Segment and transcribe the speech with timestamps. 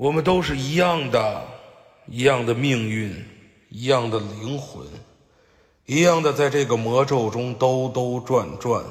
[0.00, 1.42] 我们都是一样的，
[2.06, 3.22] 一样的命运，
[3.68, 4.82] 一样的灵魂，
[5.84, 8.82] 一样的在这个魔咒中兜兜转转，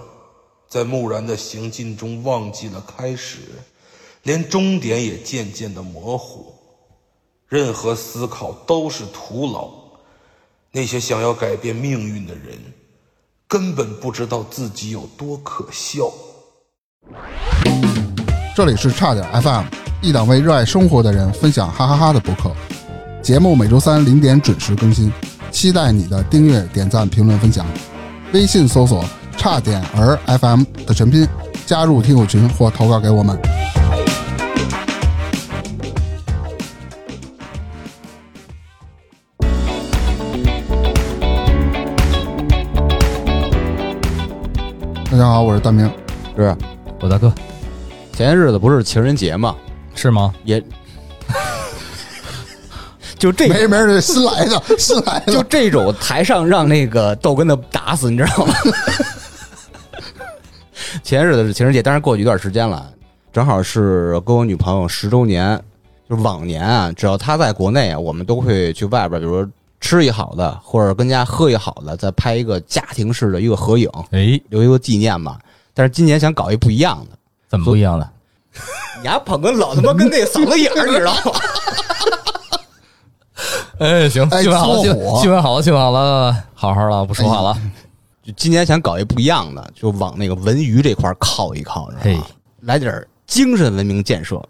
[0.68, 3.40] 在木然的行进中忘记了开始，
[4.22, 6.54] 连终点也渐渐的模糊。
[7.48, 9.68] 任何思考都是徒劳。
[10.72, 12.56] 那些想要改变命运的人，
[13.48, 16.14] 根本不知道自己有多可笑。
[18.56, 19.66] 这里是差点 FM，
[20.02, 22.50] 一档为热爱生活的人分享哈哈哈的博客。
[23.22, 25.12] 节目每周三零点准时更新，
[25.52, 27.66] 期待你的订阅、点赞、评论、分享。
[28.32, 29.04] 微信搜索
[29.36, 31.28] “差点儿 FM” 的全拼，
[31.66, 33.38] 加入听友群或投稿给我们。
[45.12, 45.92] 大家好，我是大明。
[46.38, 46.56] 是
[47.02, 47.34] 我大哥
[48.14, 49.56] 前些日子不是情人节嘛，
[49.96, 50.34] 是吗？
[50.44, 50.64] 也
[53.18, 55.34] 就这没事没事，新来的， 新来的。
[55.34, 58.54] 就这种台上让那个豆根的打死，你知道吗？
[61.04, 62.92] 前些日子是情人节，但是过去一段时间了，
[63.34, 65.62] 正好是跟我女朋友十周年。
[66.10, 69.48] 就是往年啊，只要她在国内啊，我们都会去外边，比如说
[69.80, 75.38] 吃一好的，或者跟家喝一好的，再拍一个家庭式的一个合影，哎，留一个纪念吧。
[75.72, 78.10] 但是今年想搞一不一样的，怎么不一样的？
[79.02, 81.40] 你还捧哏老他妈跟那嗓子眼儿，你知道吗？
[83.80, 87.58] 哎，行，哎新闻好了，新搓火新闻好了，新闻好了，好好了，不说话了。
[88.22, 92.20] 就今年想搞一不一样的，就往那个文娱这块儿靠一靠，知道嘿？
[92.62, 94.42] 来点儿精神文明建设，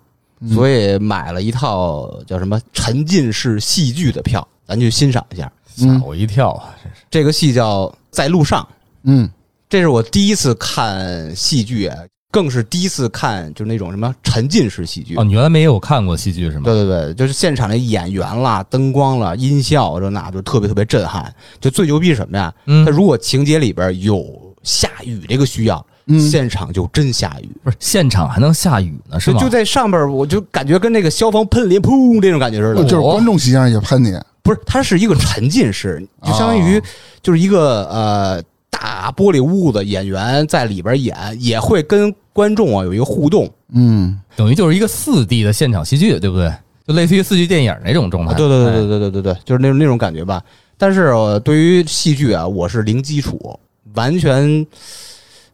[0.52, 5.52] 所以买了一套叫什么沉浸式戏剧的票，咱去欣赏一下。
[5.76, 6.76] 吓我一跳啊！
[6.84, 8.64] 这是这个戏叫《在路上》，
[9.04, 9.30] 嗯，
[9.70, 11.96] 这是我第一次看戏剧，啊
[12.32, 15.16] 更是第一次看就是那种什么沉浸式戏剧。
[15.16, 16.64] 哦，你原来没有看过戏剧是吗？
[16.66, 21.34] 对对对，就是现场的演员啦、灯光啦、音效这那就特别特别震撼。
[21.60, 22.54] 就最牛逼是什么呀？
[22.68, 24.24] 嗯它如果情节里边有
[24.64, 27.50] 下雨这个需要，嗯现场就真下雨。
[27.64, 29.40] 不是现场还能下雨呢，是吗？
[29.40, 32.84] 就就在上边，我就感觉跟那个消防喷淋噗这种感觉似的。
[32.84, 34.14] 就是观众席上也喷你。
[34.42, 36.84] 不是，它是一个沉浸式，就相当于哦
[37.22, 43.50] 就是一个呃大玻璃屋子，演员在里边演，也会跟观众啊有一个互动。
[43.74, 46.52] 嗯，等于就是一个四 D 的现场戏剧，对不对？
[46.88, 48.34] 就类似于四 D 电影那种状态。
[48.34, 50.42] 啊对对对哎对对对对对，就是那种那种感觉吧。
[50.78, 53.60] 但是、呃、对于戏剧啊，我是零基础，
[53.96, 54.66] 完全，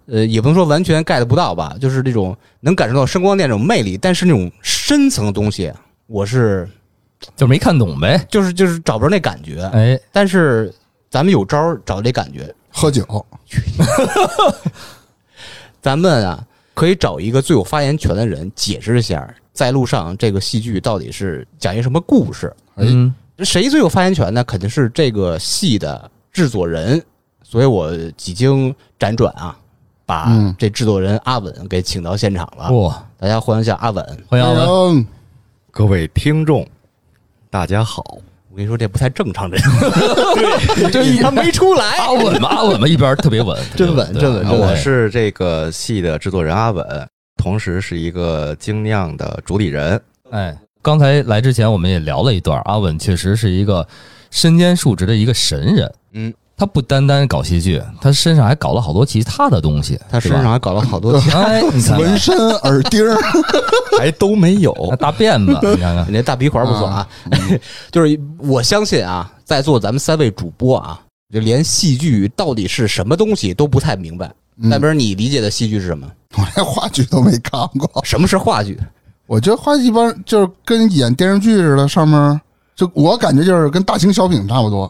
[0.06, 5.74] 呃，也不能说完全 get 不到吧，就是这种能感受到声光电这种魅力，但是那种深层的东西，
[6.06, 6.70] 我是
[7.36, 8.24] 就没看懂呗。
[8.30, 9.64] 就是就是找不着那感觉。
[9.74, 10.72] 哎，但是
[11.09, 13.25] 咱们有招儿找这感觉，喝酒，
[15.81, 22.53] 咱们啊可以找一个最有发言权的人解释一下，在路上这个戏剧到底是讲一个什么故事。
[22.75, 24.44] 哎嗯，谁最有发言权呢？
[24.44, 27.02] 肯定是这个戏的制作人，
[27.44, 29.57] 所以我几经辗转啊，
[30.06, 32.69] 把嗯这制作人阿稳给请到现场了。
[32.74, 34.25] 哇，大家欢迎一下阿稳。
[34.28, 34.96] 欢迎阿文。
[34.97, 35.07] 迎。
[35.72, 36.68] 各位听众，
[37.50, 38.18] 大家好。
[38.56, 44.70] 我跟你说，这不太正常，这 对，这他没出来，阿稳嘛，阿稳嘛，一边特别稳，真稳真稳真稳。
[44.70, 46.86] 啊我是这个戏的制作人阿稳，
[47.36, 50.02] 同时是一个精酿的主理人。
[50.32, 53.86] 哎，刚才来之前我们也聊了一段，阿稳确实是一个
[54.32, 55.94] 身兼数职的一个神人。
[56.14, 60.00] 嗯，他不单单搞戏剧，他身上还搞了好多其他的东西。
[60.10, 61.34] 他身上还搞了好多钱。
[61.38, 63.18] 哎，你看看纹身、耳钉儿，
[64.00, 67.08] 还都没有 大辫子，你看看你，那大鼻环不错啊，
[67.92, 71.00] 就是我相信啊，在座咱们三位主播啊，
[71.34, 74.32] 就连戏剧到底是什么东西都不太明白。
[74.56, 76.10] 那边，你理解的戏剧是什么？
[76.38, 77.90] 我连话剧都没看过。
[78.06, 78.80] 什么是话剧？
[79.28, 82.40] 我觉得话剧一般就是跟演电视剧似的，上面
[82.78, 84.90] 就我感觉就是跟大型小品差不多。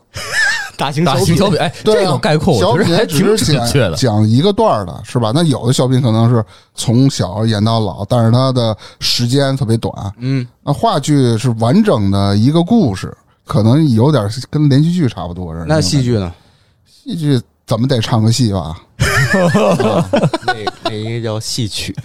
[0.78, 4.28] 大型大型小品，哎，对啊这种概括小我觉得还挺准确的讲。
[4.28, 5.32] 一个段儿的，是吧？
[5.34, 6.44] 那有的小品可能是
[6.74, 9.94] 从小演到老，但是它的时间特别短。
[10.18, 13.16] 嗯，那话剧是完整的一个故事，
[13.46, 15.66] 可能有点跟连续剧差不多似的。
[15.68, 16.32] 那戏剧呢？
[16.86, 18.76] 戏剧怎么得唱个戏吧？
[20.46, 20.54] 那
[20.84, 21.96] 那一个叫戏曲，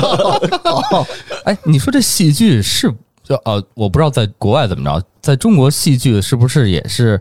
[1.44, 7.20] 哎，你说这戏剧是就呃，我不知道在国外怎么着，在中国戏剧是不是也是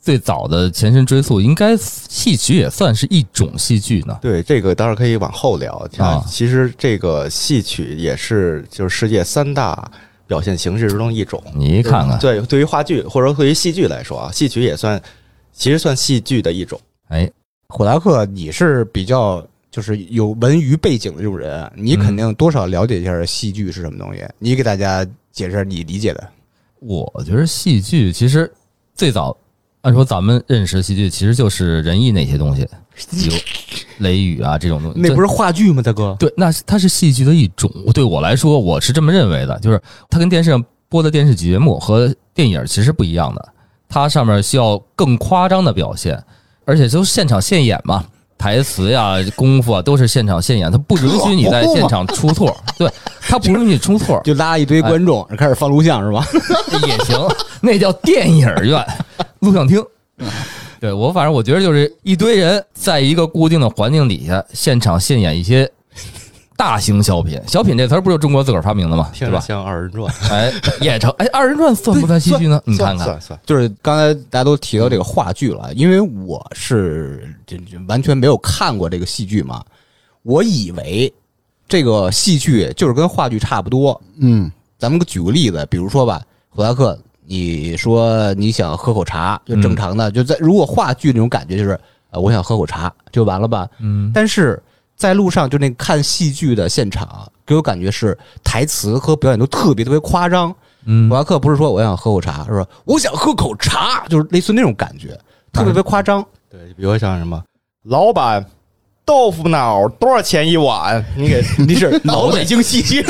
[0.00, 1.40] 最早的前身追溯？
[1.40, 4.18] 应该戏曲也算是一种戏剧呢。
[4.22, 5.86] 对这个当然可以往后聊。
[5.98, 9.90] 啊其实这个戏曲也是就是世界三大
[10.26, 11.42] 表现形式之中一种。
[11.54, 15.00] 你看看，对，对于话剧或者说对于戏剧来说啊，戏曲也算，
[15.52, 16.80] 其实算戏剧的一种。
[17.08, 17.30] 哎，
[17.68, 24.24] 火达克，你是比较就是有文娱背景的这种人，你肯定多少了解一下戏剧是什么东西。
[24.38, 26.28] 你给大家解释你理解的。
[26.78, 28.50] 我觉得戏剧其实
[28.94, 29.36] 最早，
[29.82, 32.68] 按说咱们认识的戏剧其实就是仁义那些东西，
[33.26, 33.32] 有
[33.98, 35.00] 雷雨啊这种东西。
[35.00, 36.14] 那不是话剧吗，大哥？
[36.18, 37.70] 对，那是它是戏剧的一种。
[37.94, 39.80] 对我来说，我是这么认为的，就是
[40.10, 43.48] 它跟电视上播的电视节目和电影其实不一样的，
[43.88, 46.22] 它上面需要更夸张的表现，
[46.66, 48.04] 而且都是现场现演嘛，
[48.36, 52.90] 台词呀、功夫啊都是现场现演，它不允许你在现场出错，对，
[53.20, 56.26] 它不允许出错就拉一堆观众，开始放录像是吧？
[56.86, 57.18] 也行，
[57.62, 58.86] 那叫电影院、
[59.40, 59.84] 录像厅。
[60.78, 65.70] 对我，反正我觉得就是一堆人在一个固定的环境底下，现场现演一些
[66.56, 67.38] 大型小品。
[67.46, 69.10] 小品这词儿不就中国自个儿发明的吗？
[69.18, 69.40] 对吧？
[69.40, 70.50] 像二人转，哎，
[70.80, 71.10] 也成。
[71.18, 72.60] 哎，二人转算不算戏剧呢？
[72.64, 79.62] 你看看，算算，就是刚才大家都提到这个话剧了，因为我是就就完全没有看过这个戏剧嘛，
[80.22, 81.12] 我以为
[81.68, 84.00] 这个戏剧就是跟话剧差不多。
[84.18, 86.98] 嗯咱们举个例子，比如说吧，霍达克，
[87.30, 91.78] 你说你想喝口茶，就正常的，就在如果话剧那种感觉就是，
[92.10, 93.68] 呃，我想喝口茶就完了吧。
[93.78, 94.60] 嗯，但是
[94.96, 100.52] 在路上就那看戏剧的现场，给我感觉是台词和表演都特别特别夸张。
[100.86, 105.10] 嗯博拉克不是说我想喝口茶，是吧我想喝口茶，就是类似那种感觉，
[105.52, 106.24] 特别特别夸张。
[106.50, 107.40] 对，比如像什么，
[107.84, 108.44] 老板，
[109.04, 111.04] 豆腐脑多少钱一碗？
[111.16, 113.02] 你给 你是老北京戏剧，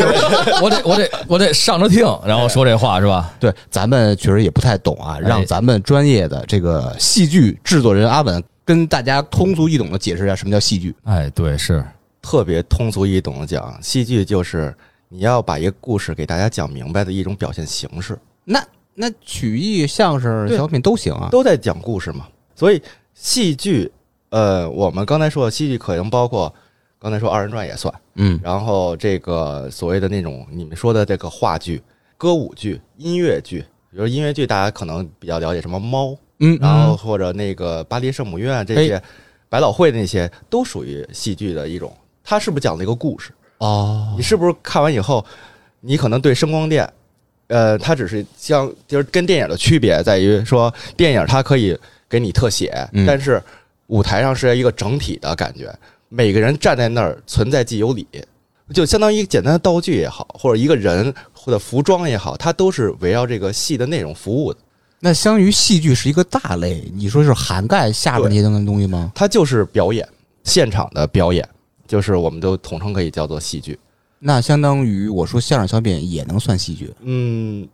[0.62, 3.32] 我得我得我得上着听，然后说这话是吧？
[3.38, 10.94] 对，咱们确实也不太懂啊，让咱们专业的这个戏剧制作人阿稳跟大家通俗易懂的解释一下什么叫戏剧。
[11.04, 11.84] 哎，对，是，
[12.22, 14.74] 特别通俗易懂的讲，戏剧就是
[15.08, 18.64] 你要把一个故事给大家讲明白的一种表现形式，那
[18.94, 21.28] 那曲艺、相声、小品都行啊。
[21.30, 22.26] 都在讲故事嘛。
[22.54, 22.80] 所以
[23.14, 23.90] 戏剧，
[24.30, 26.52] 呃，我们刚才说的戏剧可能包括
[26.98, 28.38] 刚才说二人转也算，嗯。
[28.42, 31.82] 然后这个所谓的那种你们说的这个话剧、
[32.16, 39.02] 歌舞剧、音乐剧，比如音乐剧，大家可能比较了解什么猫，嗯，然后或者那个巴黎圣母院这些，
[39.48, 41.92] 百老汇那些都属于戏剧的一种。
[42.22, 43.32] 它是不是讲了一个故事？
[43.58, 44.14] 哦。
[44.16, 45.24] 你是不是看完以后，
[45.80, 46.88] 你可能对声光电，
[47.48, 51.76] 呃，它只是像就是跟电影的区别在于说，电影它可以
[52.08, 53.04] 给你特写，嗯。
[53.04, 53.42] 但是
[53.90, 55.72] 舞台上是一个整体的感觉，
[56.08, 58.06] 每个人站在那儿存在即有理，
[58.72, 64.60] 就相当于简单的道具也好，或者一个人或者服装也好，它都是围绕这个戏的内容服务的。
[65.00, 69.10] 那相当于戏剧是一个大类，你说是涵盖下边那些东西吗？
[69.14, 70.08] 它就是表演，
[70.44, 71.46] 现场的表演，
[71.88, 73.78] 就是我们都统称可以叫做戏剧。
[74.20, 77.66] 那相当于我说相声小品也能算戏剧嗯，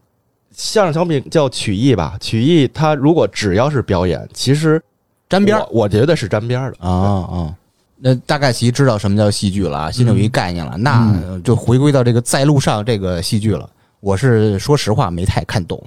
[0.52, 4.80] 相声小品叫曲艺吧，曲艺它如果只要是表演，其实
[5.28, 5.60] 沾边儿。
[5.70, 6.78] 我我觉得是沾边儿的。
[6.80, 7.54] 啊啊。
[7.98, 10.76] 那大概其知道什么叫戏剧了啊，心里有一概念了。
[10.76, 13.68] 那呃就回归到这个在路上这个戏剧了。
[14.00, 15.82] 我是说实话没太看懂，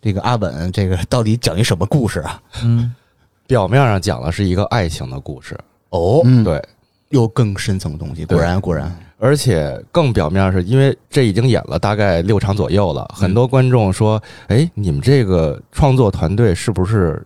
[0.00, 2.40] 这个阿稳这个到底讲一什么故事啊？
[2.62, 2.94] 嗯，
[3.48, 5.58] 表面上讲的是一个爱情的故事，
[5.90, 6.62] 哦，嗯，对，
[7.08, 8.24] 又更深层的东西。
[8.24, 13.16] 果然果然，而且更表面是因为这已经演了大概六场左右了，嗯。
[13.16, 17.20] 很多观众说：“哎，你们这个创作团队是不是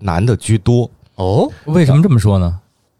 [0.00, 2.58] 男的居多哦，为什么这么说呢？？”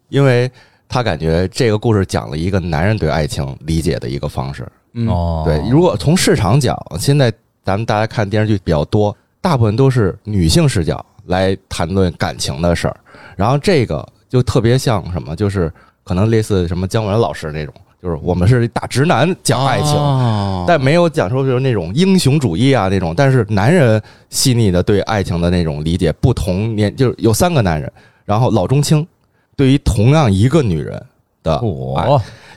[0.09, 0.49] 因为
[0.87, 4.67] 他感觉这个故事讲了一个男人对爱情理解的一个方式。
[4.93, 7.31] 嗯，哦，对，如果从市场讲，现在
[7.63, 12.97] 咱们大家看电视剧比较多，大部分都是女性视角来谈论感情的事儿，
[13.35, 15.71] 然后这个就特别像什么，就是
[16.03, 27.91] 可能类似什么姜文老师那种，就是我们是大直男讲爱情，哦但没有讲说就是那种英雄主义啊那种，但是男人细腻的对爱情的那种理解，不同年就是有三个男人，
[28.29, 29.07] 然后老中青，
[29.55, 31.03] 对于同样一个女人
[31.41, 31.59] 的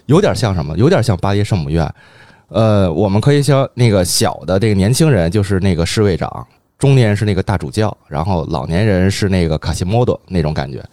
[0.05, 0.77] 有点像什么？
[0.77, 1.91] 有点像巴黎圣母院。
[2.49, 10.85] 呃，我们可以像那个小的这个年轻人就是那个侍卫长，中年人是那个大主教，然后老年人是那个卡西莫多那种感觉，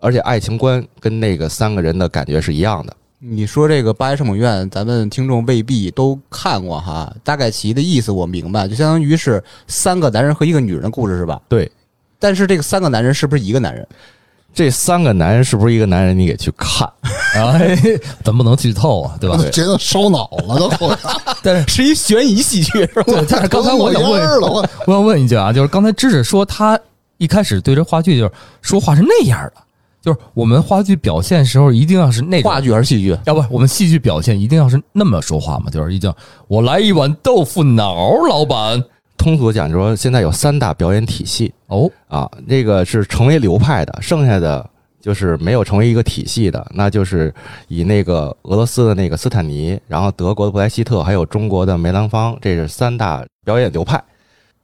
[0.00, 2.96] 而且爱情观跟那个三个人的感觉是一样的。
[3.18, 7.14] 你说这个巴黎圣母院，咱们听众未必都看过哈。
[7.22, 11.38] 大概其的意思我明白，就相当于是三个男人和一个女人的故事是吧？
[11.50, 11.70] 对，
[12.18, 13.86] 但是这个三个男人是不是一个男人？
[14.54, 16.18] 这三个男人是不是一个男人？
[16.18, 16.88] 你得去看，
[17.34, 17.76] 哎，
[18.22, 19.36] 咱不能剧透啊，对吧？
[19.38, 20.96] 我 觉得烧脑了都，
[21.42, 23.02] 但是是一悬疑戏剧是吧？
[23.06, 26.78] 对，但是刚才我想问我我想问一句啊，就是刚才芝芝说他
[27.18, 29.62] 一开始对这话剧就是说话是那样的，
[30.02, 33.16] 就是我们话剧表现时候一定要是那种话剧还是戏剧？
[33.24, 35.70] 要不我们戏剧表现一定要是那么说话嘛？
[35.70, 36.12] 就是一定
[36.48, 38.82] 我来一碗豆腐脑，老板
[39.22, 44.68] 通俗讲，就是说现在有三大表演体系哦，啊，这个是成为流派的，剩下的
[45.00, 47.32] 就是没有成为一个体系的，那就是
[47.68, 54.02] 以那个俄罗斯的那个斯坦尼，然后德国的布莱希特，还有中国的梅兰芳，这是三大表演流派。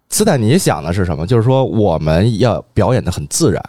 [0.09, 1.25] 斯坦尼想的是什么？
[1.25, 3.63] 就是说我们要表演的很自然，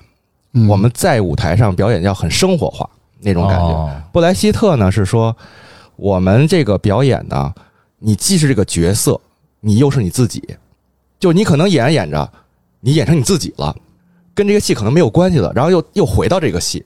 [0.53, 3.67] 嗯我们在舞台上表演要很生活化那种感觉。
[3.67, 5.37] 哦布莱希特呢是说，
[5.97, 7.53] 我们这个表演呢，
[7.99, 9.21] 你既是这个角色，
[9.59, 10.41] 你又是你自己，
[11.19, 12.31] 就你可能演着演着，
[12.79, 13.75] 你演成你自己了，
[14.33, 16.83] 跟这个戏可能没有关系了，然后又又回到这个戏，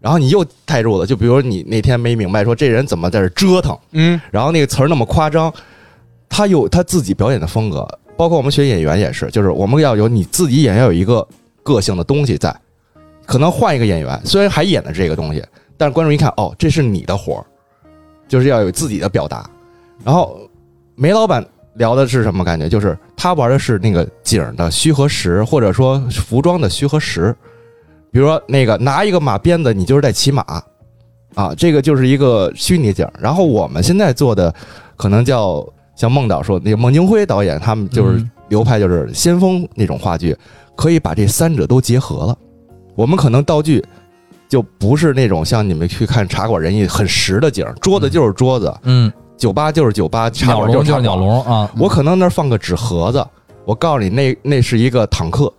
[0.00, 1.06] 然后你又带入了。
[1.06, 5.52] 就比如你那天没明白说这人怎么在这折腾，嗯，然后那个词儿那么夸张，
[6.28, 11.26] 他有他自己表演的风格，包括我们学演员也是，就是我们要有你自己演要有一个
[11.62, 12.54] 个性的东西在，
[13.24, 15.44] 可能换一个演员，虽然还演的这个东西，
[15.76, 17.46] 但是观众一看，哦，这是你的活儿，
[18.26, 19.48] 就是要有自己的表达。
[20.04, 20.40] 然后
[20.94, 22.68] 梅老板聊的是什么感觉？
[22.68, 27.34] 就是他玩的是那个景的虚和实，或者说服装的虚和实。
[28.10, 30.42] 比如说那个拿一个马鞭子，你就是在骑马
[31.34, 33.06] 啊，这个就是一个虚拟景。
[33.18, 34.54] 然后我们现在做的
[34.96, 40.34] 可能叫像孟导说那个孟京辉导演，他们就是流派就是先锋那种话剧，
[40.74, 42.38] 可以把这三者都结合了。
[42.94, 43.84] 我们可能道具
[44.48, 51.16] 就不是那种像你们去看茶馆人艺很实的景，桌子就是桌子，嗯，酒吧就是酒吧，茶鸟笼馆是茶馆就是鸟。
[51.16, 53.24] 笼啊，我可能那儿放个纸盒子，
[53.64, 55.52] 我告诉你那那是一个坦克，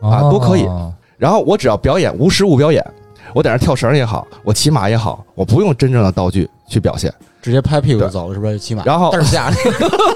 [0.00, 0.64] 啊都可以。
[0.64, 2.84] 哦然后我只要表演无实物表演，
[3.32, 7.10] 我在那儿跳绳也好，我骑马也好，我不用真正的道具去表现。
[7.40, 8.58] 直接拍屁股就走了，是不是？
[8.58, 9.56] 骑马，然后但是下来，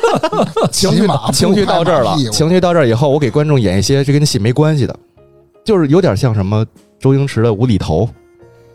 [0.72, 4.98] 情绪骑马情绪到这儿了情绪到这儿以后，我给观众演一些这跟戏没关系的，
[5.64, 6.66] 就是有点像什么
[6.98, 8.06] 周星驰的无厘头，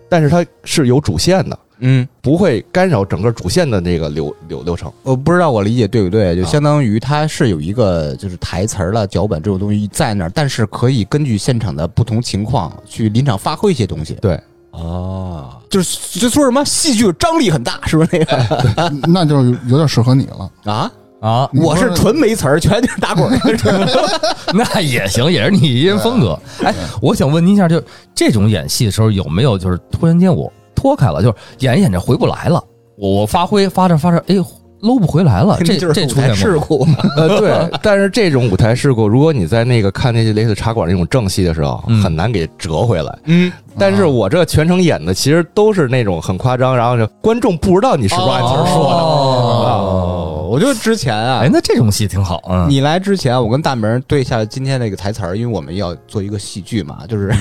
[0.09, 4.91] 但是它是有主线的，嗯，不会干扰整个主线的那个流流流程。
[5.03, 14.13] 我不知道我理解对不对，就啊相当于它是有一个就是台词儿了、脚本这种东西在那儿，但是可以根据现场的不同情况去临场发挥一些东西。
[14.21, 14.39] 对，
[14.71, 20.49] 哦，就是就说什么戏剧张力很大，是不是那个 那就有点适合你了。
[20.71, 20.91] 啊？
[21.19, 23.39] 啊，我是纯没词儿，全就是打滚儿。
[24.53, 26.37] 那也行，也是你一人风格。
[26.61, 27.81] 哎，我想问您一下，就
[28.13, 30.51] 这种演戏的时候有没有就是突然间我
[30.83, 32.61] 脱开了，就是演一演着回不来了，
[32.97, 34.35] 我我发挥发着发着，哎，
[34.81, 36.33] 搂不回来了，这就是舞台？
[36.33, 36.85] 事故。
[37.15, 43.17] 呃，对，但是这种舞台事故，如果你在那个看那些类似茶馆那种正戏的时候，很难给折回来。
[43.27, 43.49] 嗯，
[43.79, 49.69] 但是我这全程演的其实都是那种很夸张，然后就观众不知道你是不是按词说的。
[49.71, 57.33] 哦，我就之前啊哎，，那这种戏挺好，嗯，你来之前，我跟大明对一下今天那个台词，因为我们要做一个戏剧嘛，就是。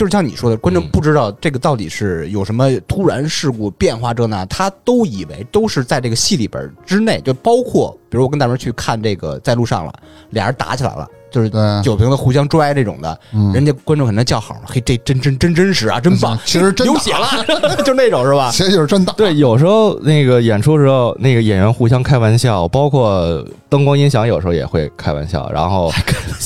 [0.00, 0.88] 就是像你说的，观众嗯。
[0.88, 9.92] 不知道这个到底是有什么突然事故变化这那，他都以为都是在这个戏里边之内，就包括比如我跟大明去看这个在路上了，
[10.30, 18.50] 俩人打起来了，就是对酒瓶子互相拽这种的，嗯人家观众可能叫好，嘿，这真真真真实啊，真棒，其实真打流血了，就那种是吧？
[18.50, 19.12] 其实就是真的。
[19.16, 25.92] 对，有时候那个演出时候，那个演员互相开玩笑，包括灯光音响有时候也会开玩笑，然后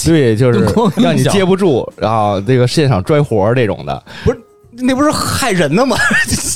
[0.04, 4.38] 对，就是让你接不住，然后这个现场拽活儿这种的，不是
[4.76, 5.96] 那不是害人的吗？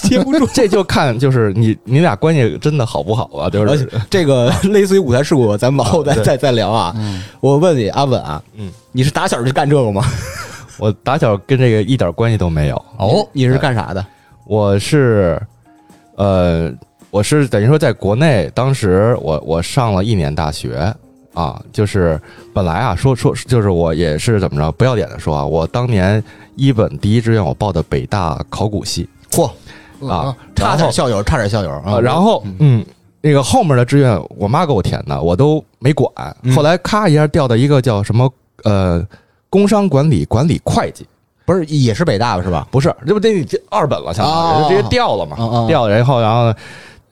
[0.08, 0.46] 接不住。
[0.54, 3.48] 这就看就是你你俩关系真的好不好啊？
[3.50, 6.92] 就而且是这个 类似于舞台事故，咱们往后再对再再聊啊。
[6.96, 10.04] 嗯我问你，阿稳啊，嗯，你是打小就干这个吗？
[10.78, 14.04] 我打小跟这个一点关系都没有，哦，你是干啥的？
[14.46, 15.40] 我是
[16.16, 16.72] 呃，
[17.10, 20.94] 我是等于说在国内，当时我我上了一年大学
[21.34, 22.20] 啊，就是
[22.54, 26.22] 本来啊说说就是我也是怎么着不要脸的说啊，我当年
[26.56, 29.50] 一本第一志愿我报的北大考古系嚯，
[30.06, 32.00] 啊，差点校友，差点校友啊，啊。
[32.00, 32.84] 然后嗯。
[33.20, 36.08] 那个后面的志愿，我妈给我填的，我都没管。
[36.44, 39.04] 嗯后来咔一下调到一个叫什么呃，
[39.50, 41.04] 工商管理管理会计，
[41.44, 42.64] 不是也是北大的是吧？
[42.70, 45.36] 不是，这不得这二本了，相当于直接调了嘛，
[45.66, 46.54] 调了，然后然后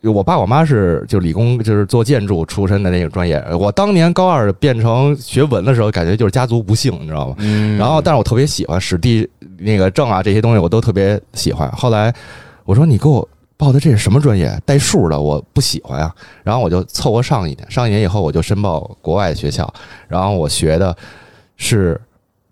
[0.02, 3.44] 我爸我妈是就理工，就是做建筑出身的那个专业。
[3.58, 7.34] 我当年高二变成学文的时候，感觉就是家族不幸，你知道吗？
[7.38, 9.28] 嗯然后，但是我特别喜欢史地
[9.58, 11.68] 那个证啊这些东西，我都特别喜欢。
[11.72, 12.14] 后来
[12.66, 14.60] 我说你给我报的这是什么专业？
[14.66, 16.14] 带数的我不喜欢呀。
[16.44, 19.72] 然后我就凑合上一年，上一年以后我就申报国外学校，
[20.08, 20.94] 然后我学的
[21.56, 21.98] 是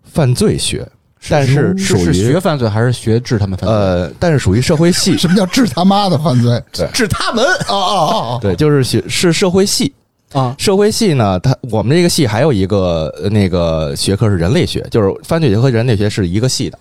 [0.03, 0.87] 犯罪学，
[1.29, 3.77] 但是属是是于学犯罪还是学治他们犯罪？
[3.77, 6.63] 呃，但是属于社会系， 什么叫治他妈的犯罪？
[6.91, 8.39] 治他们啊啊啊！
[8.41, 9.93] 对，就是学是社会系。
[10.33, 16.77] 啊社会系呢，它我们这个系还有一个呃那个学科是人类学，就是犯罪学和人类学是一个系的。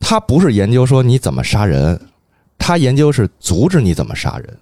[0.00, 2.00] 它不是研究说你怎么杀人，
[2.58, 4.56] 它研究是阻止你怎么杀人。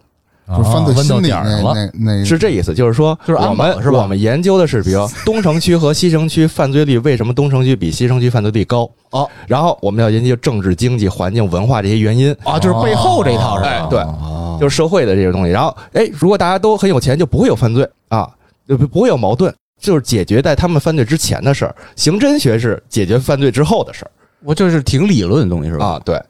[0.49, 8.91] 就是犯罪心理儿了，那那是这意思，就是说，就是我们是我们研究的是，比如 东城区和西城区犯罪率为什么东城区比西城区犯罪率高？
[9.13, 13.71] 哦，然后我们要研究政治、经济、环境、文化这些原因，啊，就是背后这一套是吧？
[13.71, 15.51] 哎对哦就是社会的这些东西。
[15.53, 18.29] 然后，哎，如果大家都很有钱，就不会有犯罪啊，
[18.69, 21.75] 就不不会有矛盾，就是解决在他们犯罪之前的事儿。
[21.97, 24.11] 刑侦学是解决犯罪之后的事儿。
[24.45, 25.87] 我就是挺理论的东西是吧？
[25.87, 26.21] 啊，对。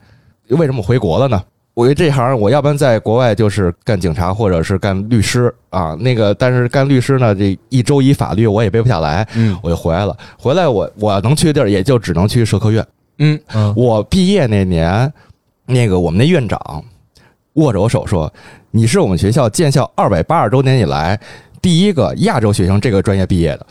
[0.49, 1.41] 为什么回国了呢？
[1.73, 5.95] 我这行，我要不然在国外就是干警察或者是干律师啊。
[5.99, 10.15] 那个，但是干律师呢，这一周一法律我也背不下来，嗯我就回来了。
[10.37, 12.85] 回来我我能去的地儿，也就只能去社科院。
[13.17, 15.11] 嗯，嗯，我毕业那年，
[15.65, 16.83] 那个我们那院长
[17.53, 18.31] 握着我手说
[18.69, 21.19] ：“你是我们学校建校二百八十周年以来
[21.61, 23.65] 第一个亚洲学生这个专业毕业的。”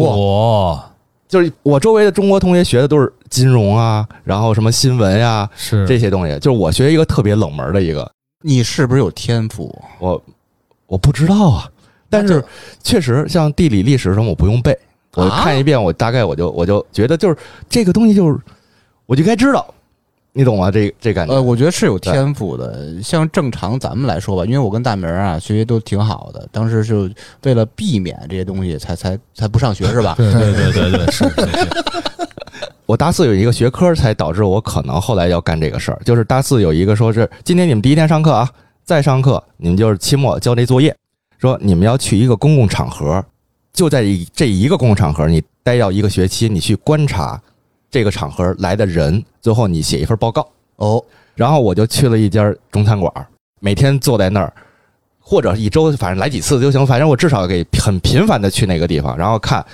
[0.00, 0.88] 哇，
[1.28, 5.86] 就是我周围的中国同学学的都是金融啊，然后什么新闻呀、是。
[5.86, 8.10] 这些东西，就是我学一个特别冷门的一个，
[8.42, 9.74] 你是不是有天赋？
[10.00, 10.22] 我
[10.86, 11.70] 我不知道啊，
[12.10, 12.44] 但是
[12.82, 14.76] 确实像地理、历史什么我不用背，
[15.14, 15.40] 我啊？
[15.42, 17.36] 看一遍，我大概我就我就觉得就是
[17.68, 18.36] 这个东西就是
[19.06, 19.72] 我就该知道，
[20.32, 20.70] 你懂吗？
[20.70, 21.34] 这这感觉。
[21.34, 23.00] 呃，我觉得是有天赋的。
[23.02, 27.08] 像正常咱们来说吧，因为我跟大明啊学习都挺好的，当时就
[27.44, 30.14] 为了避免这些东西才才才不上学是吧？
[30.16, 31.68] 对对对对对，是是是，
[32.90, 36.02] 我大四有一个学科，才导致我可能后来要干这个事儿。
[36.04, 38.50] 就是大四有一个说是今天你们第一天上课啊，
[38.82, 40.92] 再上课你们就是期末交那作业，
[41.38, 43.24] 说你们要去一个公共场合，
[43.72, 47.40] 就在一这一个公共场合，你待要一个学期，你去观察
[47.88, 50.44] 这个场合来的人，最后你写一份报告。
[50.74, 51.00] 哦，
[51.36, 53.12] 然后我就去了一家中餐馆，
[53.60, 54.52] 每天坐在那儿，
[55.20, 59.64] 或者一周反正来几次就行，反正我至少给很频繁的去那个地方，然后看，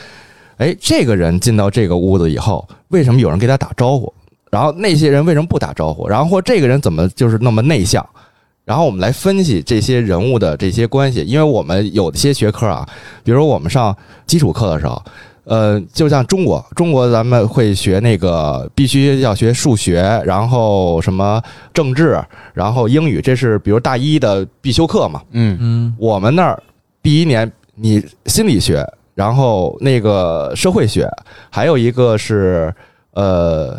[0.56, 4.12] 哎，这个人进到这个屋子以后，为什么有人给他打招呼？
[4.50, 6.08] 然后那些人为什么不打招呼？
[6.08, 8.04] 然后或这个人怎么就是那么内向？
[8.64, 12.88] 然后我们来分析这些人物的这些关系，因为我们有些学科啊，
[13.22, 13.96] 比如我们上
[14.26, 15.00] 基础课的时候，
[15.44, 21.40] 呃，就像中国，中国咱们会学那个必须要学数学，然后什么
[21.72, 22.20] 政治，
[22.54, 25.22] 然后英语，这是比如大一的必修课嘛。
[25.30, 26.60] 嗯嗯，我们那儿
[27.02, 28.84] 第一年你心理学，
[29.16, 31.10] 然后那个社会学，
[31.50, 32.72] 还有一个是
[33.14, 33.76] 呃。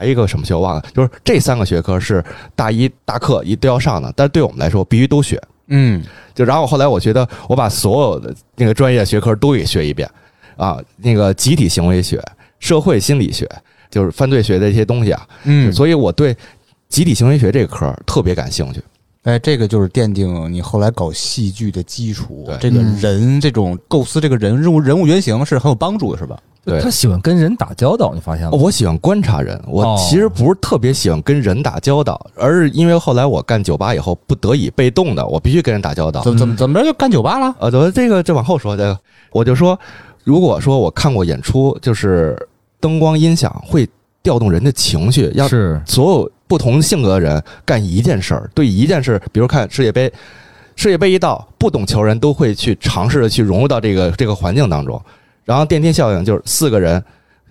[0.00, 2.24] 还有一个什么学我忘了，就是这三个学科是
[2.56, 5.38] 大一大课一都要上的，但是对我们来说必须都学。
[5.66, 6.02] 嗯，
[6.34, 10.10] 就然后后来我觉得我把所有的那个专业学科都给学一遍
[10.56, 12.18] 啊，那个集体行为学、
[12.60, 13.46] 社会心理学，
[13.90, 16.34] 就是犯罪学的一些东西啊，嗯，所以我对
[16.88, 18.82] 集体行为学这个科特别感兴趣。
[19.24, 22.56] 哎，这个就是奠定你后来搞戏剧的基础对。
[22.58, 26.38] 这个人这种构思，这个人人物人物原型是很有帮助的，是吧？
[26.62, 28.58] 对他喜欢跟人打交道，你发现了吗？
[28.58, 36.22] 我喜欢观察人，我哦其实不是特别喜欢跟人打交道，而是因为后来我干酒吧以后，不得已被动的，我必须跟人打交道。
[36.22, 37.54] 怎么怎么怎么着就干酒吧了？
[37.60, 38.98] 呃，怎么这个这往后说这个，
[39.32, 39.78] 我就说，
[40.24, 42.36] 如果说我看过演出，就是
[42.78, 43.88] 灯光音响会
[44.22, 50.12] 调动人的情绪，要是所有不同性格的人干一件事儿，对一件事，比如看世界杯，
[50.74, 55.00] 世界杯一到，不懂球人都会去尝试的去融入到这个这个环境当中。
[55.44, 57.00] 然后电梯效应就是四个人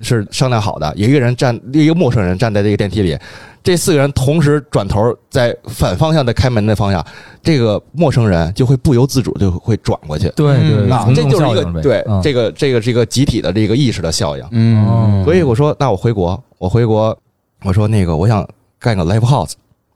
[0.01, 3.17] 是商量好的，有一个人站，一个陌生人站在这个电梯里，
[3.63, 7.01] 这四个人同时转头在反方向的开门的方向，
[7.41, 10.27] 这个陌生人就会不由自主就会转过去。
[10.35, 14.45] 对嗯对，啊，这就是一个对嗯这个这个是一个集体的这个意识的效应。
[14.51, 17.17] 嗯所以我说，那我回国，我回国，
[17.63, 18.45] 我说那个我想
[18.79, 19.53] 干个 live house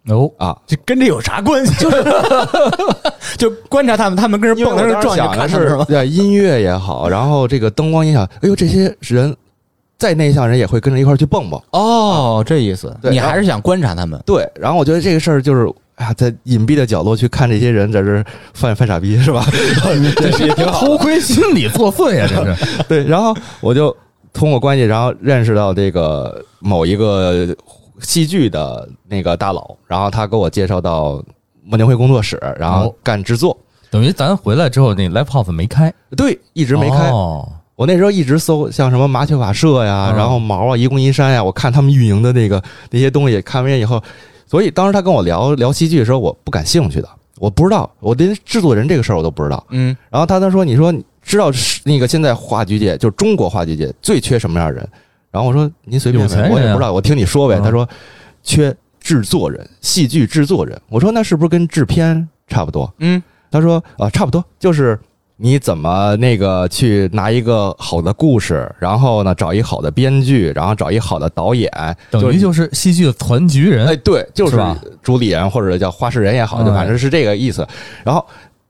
[0.10, 1.74] 哦，啊，这跟这有啥关系？
[1.76, 2.04] 就是
[3.38, 5.86] 就观察他们，他们跟人蹦，跟人撞，想的是吧？
[5.88, 9.36] 对音乐也好，然后这个灯光音响，哎呦，这些人
[9.98, 11.62] 再内向人也会跟着一块去蹦蹦。
[11.72, 14.22] 哦，这意思，你还是想观察他们。
[14.26, 15.72] 对，然后我觉得这个事儿就是。
[15.96, 19.46] 哎呀，在隐蔽的角落去看这些人在这儿犯犯傻逼是吧？
[20.18, 20.84] 这是也挺好。
[20.84, 23.96] 偷窥心理作祟啊，这是对，然后我就
[24.34, 27.56] 通过关系，然后认识到这个某一个
[28.04, 31.24] 戏剧的那个大佬，然后他给我介绍到
[31.64, 33.58] 莫年会工作室，然后哦干制作。
[33.90, 37.10] 等于咱回来之后，那 live house 没开，对，一直没开。
[37.10, 44.02] 哦，我那时候一直搜像什么麻雀瓦舍呀，嗯然后毛啊、愚公移山呀，我看他们运营的那个那些东西，看完以后，
[44.48, 49.64] 所以当时他跟我聊聊戏剧的时候，我不感兴趣的，我不知道，我连制作人这个事儿我都不知道。
[49.70, 54.90] 嗯，然后他他说，你说你知道是那个现在话剧界就是中国话剧界最缺什么样的人？
[55.34, 57.56] 然后我说您随便有钱人啊问，我也不知道，我听你说呗。
[57.58, 57.90] 嗯他说
[58.44, 60.80] 缺制作人，戏剧制作人。
[60.90, 62.94] 我说那是不是跟制片差不多？
[63.00, 65.00] 嗯，他说啊，差不多，就是
[65.38, 71.72] 你怎么那个去拿一个好的故事，然后呢找一好的编剧，然后找一好的导演，
[72.12, 73.88] 等于就是戏剧的团局人。
[73.88, 77.68] 哎，对，就是是吧主理人或者叫话事人也好，就嗯反正是这个意思。
[78.04, 78.24] 然后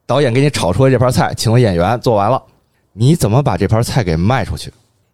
[0.06, 2.41] 导演给你炒出来这盘菜，请了演员做完了，
[2.93, 4.71] 你怎么把这盘菜给卖出去？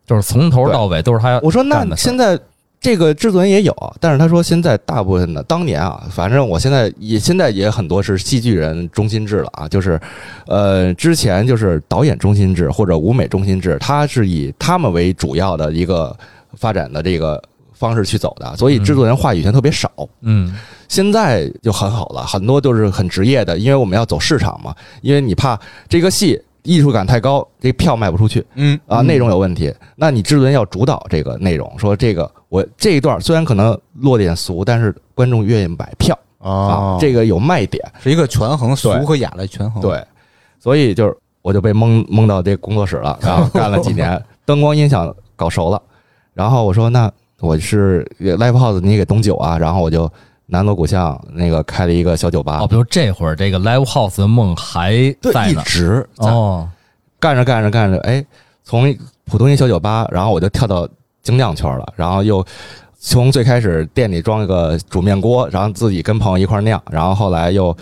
[0.09, 2.39] 就是从头到尾都是他我说那现在
[2.81, 10.01] 这个制作人也有，但是他说现在大部分的当年啊，反正我现在也现在也很多是戏剧人中心制了啊，就是
[10.47, 16.17] 呃之前就是导演中心制或者舞美中心制，他是以他们为主要的一个
[16.55, 17.39] 发展的这个
[17.73, 19.91] 方式去走的，所以制作人话语权特别少。
[20.21, 20.55] 嗯，
[20.87, 28.45] 现在就很好了，很多都是很职业的，因为我们要走市场嘛，因为你怕这个戏艺术感太高，这票卖不出去。
[28.55, 28.79] 嗯。
[28.85, 36.17] 啊，内容有问题，那你制作人要主导这个内容，说这个我这一段虽然可能落点俗，但是观众愿意买票。
[36.39, 40.01] 啊哦，，这个有卖点，是一个权衡，俗和雅的权衡。，对，
[40.57, 45.81] 所以就是我就被蒙蒙到这工作室了，然后 干了几年，灯光音响搞熟了，
[46.33, 50.09] 然后我说那我是 live house 你给懂酒啊，然后我就
[50.49, 52.59] 南锣鼓巷那个开了一个小酒吧。
[52.61, 54.93] 哦，，比如这会儿这个 live house 的梦还
[55.33, 55.55] 在，一。
[55.63, 56.67] 直哦，
[57.19, 58.25] 干着干着干着，哎，
[58.63, 60.87] 从普通一小酒吧，然后我就跳到
[61.21, 62.43] 精酿圈了，然后又
[62.99, 67.75] 从最开始店里装一个煮面锅，然后自己跟朋友一块酿，然后后来又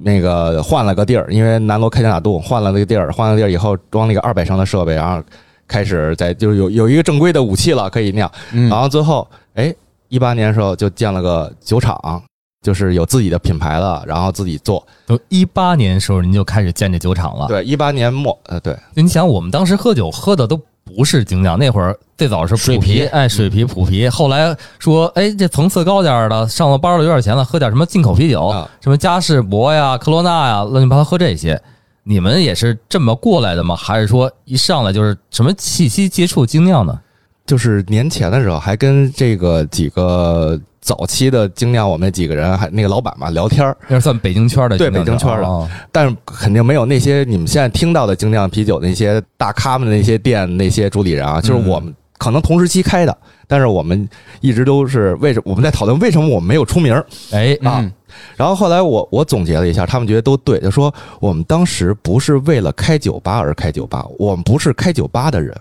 [0.00, 5.22] 那个换了个地儿，因为南锣开枪打洞，换了那个地儿，换了地儿以后装了一个二百升的设备，然后
[5.68, 9.74] 开始在就是有有一个正规的武器了，可以酿，嗯然后最后哎
[10.08, 12.22] 一八年的时候就建了个酒厂。
[12.62, 14.84] 就是有自己的品牌了，然后自己做。
[15.06, 17.46] 都一八年的时候您就开始建这酒厂了。
[17.46, 24.08] 对，一八年末，呃，对，你想，我们当时喝酒喝的都不是精酿，那会儿最早是水啤普哎，水啤、普啤。
[24.08, 31.60] 后来说，哎，这层次高点儿的，上了班了有点钱了，喝点什么进口啤酒，啊什么嘉士伯呀、科罗娜呀，乱七八糟喝这些。
[32.02, 33.76] 你们也是这么过来的吗？
[33.76, 36.98] 还是说一上来就是什么气息接触精酿呢？
[37.46, 54.08] 就是年前的时候，还跟这个几个早期的精酿，我们几个人还那个老板嘛聊天儿，那是算北京圈的对北京圈的哦但是肯定没有那些你们现在听到的精酿啤酒那些大咖们的那些店那些主理人啊，就是我们可能同时期开的，但是我们
[54.40, 57.06] 一直都是为什我们在讨论为什么我们没有出名儿。
[57.30, 57.80] 哎，啊？
[57.80, 57.92] 嗯
[58.34, 65.60] 然后后来我我总结了一下，他们觉得都对，就说我们当时不是为了开酒吧而开酒吧，我们不是开酒吧的人，哦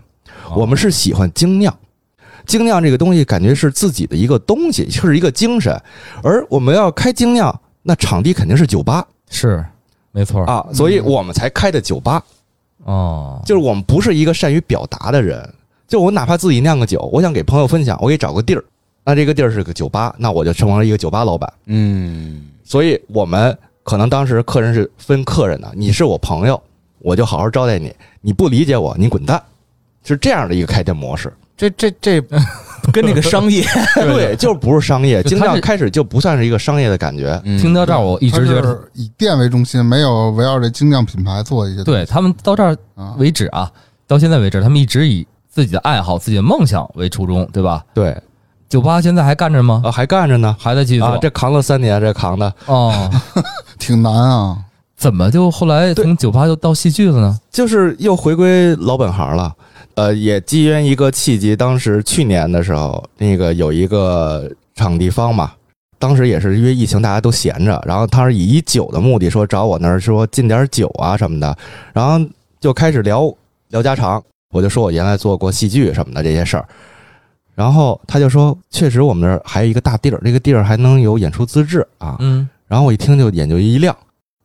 [0.55, 1.75] 我们是喜欢精酿。
[2.45, 5.81] 精酿这个东西感觉是自己的一个东西，是一个精神，
[6.21, 9.65] 而我们要开精酿，那场地肯定是酒吧是
[10.11, 12.23] 没错啊，所以我们才开的酒吧。
[12.83, 15.51] 哦，就是我们不是一个善于表达的人，
[15.87, 18.63] 就我哪怕自己酿个酒，我想给朋友分享，我给找个地儿，
[19.03, 21.51] 那这个地儿是个酒吧，那我就成为了一个酒吧老板。
[21.65, 26.61] 嗯，所以我们可能当时客人是分客人的，你是我朋友，
[26.99, 27.89] 我就好好招待你；
[28.21, 29.41] 你不理解我，你滚蛋，
[30.05, 31.33] 是这样的一个开店模式。
[31.57, 32.21] 这这这
[32.93, 33.65] 跟那个商业，
[33.95, 37.41] 对，就是不是商业，精酿开始就不算是一个商业的感觉。
[37.45, 41.83] 嗯听到这儿，我一直觉得，是以店为中心，没有围绕着精酿品牌做一些。
[41.83, 43.71] 对他们到这儿啊，为止啊，
[44.05, 47.83] 到现在为止，他们一直以自己的爱好、自己的梦想为初衷，对吧？
[47.93, 48.15] 对
[48.67, 49.81] 酒吧现在还干着吗？
[49.85, 51.07] 啊，还干着呢还在继续做？
[51.07, 53.09] 啊，这扛了三年，这扛的哦，
[53.79, 54.57] 挺难啊。
[54.97, 57.39] 怎么就后来从酒吧就到戏剧了呢？
[57.49, 59.53] 就是又回归老本行了。
[59.95, 65.53] 呃，也机缘一个契机，当时去年的时候，那个有一个场地方嘛，
[65.97, 71.57] 当时也是因为疫情，大家都闲着，然后他是以酒的目的说找我那儿说进点酒啊什么的，
[71.93, 72.19] 然后
[72.59, 73.33] 就开始聊
[73.69, 76.67] 聊家常，我就说我原来做过戏剧什么的这些事儿，
[77.55, 83.95] 然后他就说，确实我们那儿还有一个大地儿，这个地儿还能有演出资质啊，嗯，然后我一听就眼就一亮，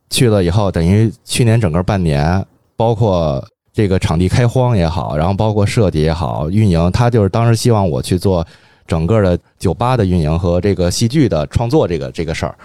[0.09, 2.45] 去了以后，等于去年整个半年，
[2.77, 8.45] 包括这个场地开荒也好，然后包括设计也好，运营，他就是当时希望我去做
[8.85, 12.55] 整个的酒吧的运营和这个戏剧的创作这个这个事儿。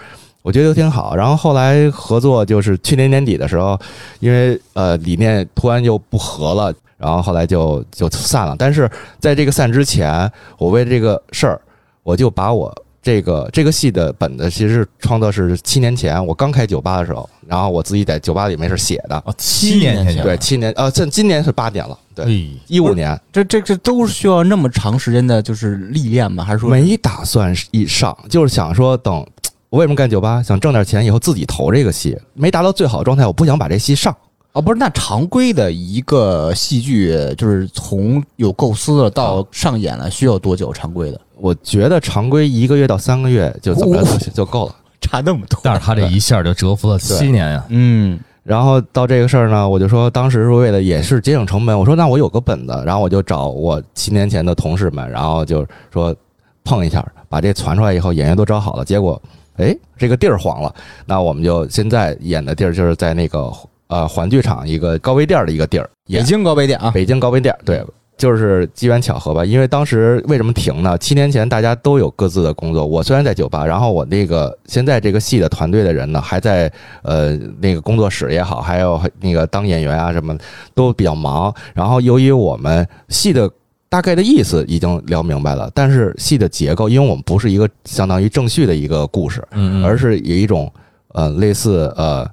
[0.43, 3.77] 我觉得都挺好，然后后来合作就是去年年底的时候，
[4.19, 8.55] 因为呃理念突然就不合了，然后后来就就散了。
[8.57, 8.89] 但是
[9.19, 11.59] 在这个散之前，我为这个事儿，
[12.03, 12.73] 我就把我
[13.07, 19.15] 这个这个戏的本子，其实是创作是七年前我刚开酒吧的时候，然后我自己在酒吧里没事写的。
[19.25, 26.43] 哦，七年前对，七年呃，这今年是八年了，对，对，一五年这这这都是需要那么长时间的，就是历练吗？
[26.43, 29.25] 还是说没打算一上，就是想说等
[29.69, 34.13] 我为什么干酒吧，想挣点钱以后自己投这个戏，没达到最好的状态，我不想把这戏上。
[34.51, 40.73] 哦，不是，那常规的一个戏剧，就是从有构思了到上演了，需要多久？
[40.73, 44.75] 常规的我觉得常规一个月到三个月就怎么着就就够了。
[45.01, 45.59] 差那么多。
[45.63, 47.65] 但是他这一下就蛰伏了七年呀。
[47.69, 48.19] 嗯。
[48.43, 56.15] 然后到这个事儿呢，我就说当时是为了也是节省成本，我说那我有个本子，然后我就找我七年前的同事们，然后就说
[56.63, 59.21] 碰一下，把这传出来以后，演员都找好了，结果
[59.57, 60.73] 哎这个地儿黄了，
[61.05, 63.51] 那我们就现在演的地儿就是在那个
[63.87, 67.83] 呃环剧场一个高碑店的一个地儿，北京高碑店啊，北京高碑店，对，
[68.17, 69.45] 就是机缘巧合吧。
[69.45, 70.97] 因为当时为什么停呢？
[70.97, 76.71] 七年前大家都有各自的工作，我虽然在酒吧，然后我那个现在这个戏的团队的人呢，还在
[77.03, 80.37] 呃那个工作室也好，还有那个当演员啊什么
[80.73, 81.53] 都比较忙。
[81.73, 83.49] 然后由于我们戏的
[83.89, 90.71] 大概的意思已经聊明白了，但是戏的结构，因为我们不是一个相当于正序的一个故事，嗯嗯，而是有一种
[91.13, 92.29] 呃类似呃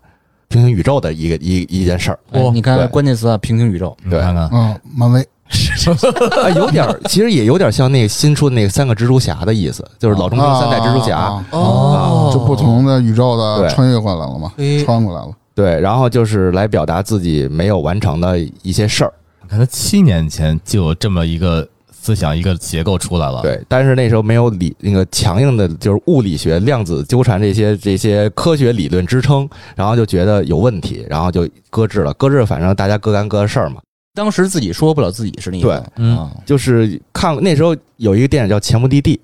[0.49, 2.19] 平行宇宙的一个一一件事儿。
[2.33, 5.25] 哎你看关键词啊，平行宇宙，对你看看，嗯，漫威
[6.43, 11.17] 啊，有点儿， 其实也有点像那个新出的那个三个蜘蛛侠的意思，就是老中青三代蜘蛛侠。
[11.17, 15.31] 啊哦就不同的宇宙的对穿越过来了嘛嘿，穿过来了。
[15.55, 19.13] 对，然后就是来表达自己没有完成的一些事儿。
[19.43, 32.13] 你看他七年前就有这么一个思想，一个结构出来了。，对，但是那时候没有理那个强硬的，就是物理学、量子纠缠这些这些科学理论支撑，然后就觉得有问题，然后就搁置了。
[32.15, 33.77] 搁置，反正大家各干各的事儿嘛。
[34.15, 39.17] 当时自己说不了自己是那个，对嗯啊就是看那时候有一个电影叫《前目的地》，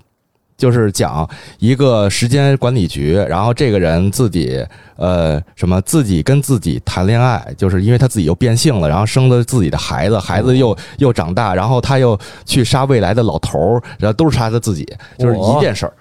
[0.56, 1.28] 就是讲
[1.60, 14.84] 一个时间管理局，然后这个人自己呃什么自己跟自己谈恋爱，就是因为他自己又变性了，然后生了自己的孩子，孩子又又长大，然后他又去杀未来的老头儿，然后都是杀他自己，
[15.16, 15.92] 就是一件事儿。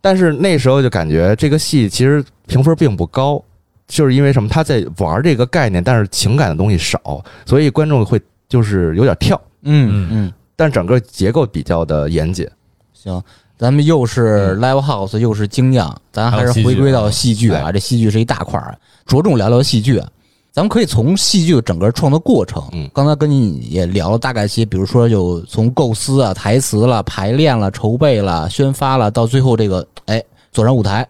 [0.00, 3.44] 但是那时候就感觉这个戏其实评分并不高。
[3.90, 4.48] 就是因为什么？
[4.48, 9.38] 他在玩这个概念，但是情感的东西少，所以观众会就是有点跳。
[9.62, 12.48] 嗯嗯，但整个结构比较的严谨。
[12.94, 13.22] 行。
[13.58, 17.70] 咱们又是 live house，又是精酿，咱还是回归到戏剧啊。
[17.70, 18.74] 这戏剧是一大块儿，
[19.04, 20.02] 着重聊聊戏剧。
[20.50, 31.06] 咱们可以从戏剧整个创作过程，嗯刚才跟你也聊了大概些，比如说有从构思啊、台词了、排练了、筹备了、宣发了，到最后这个哎走上舞台，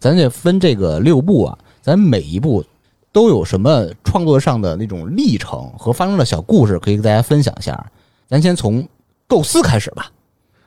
[0.00, 2.64] 咱得分这个六步啊，咱每一步
[3.12, 7.78] 都有什么创作上的那种历程和发生的小故事，可以跟大家分享一下。
[8.26, 8.88] 咱先从
[9.28, 10.10] 构思开始吧。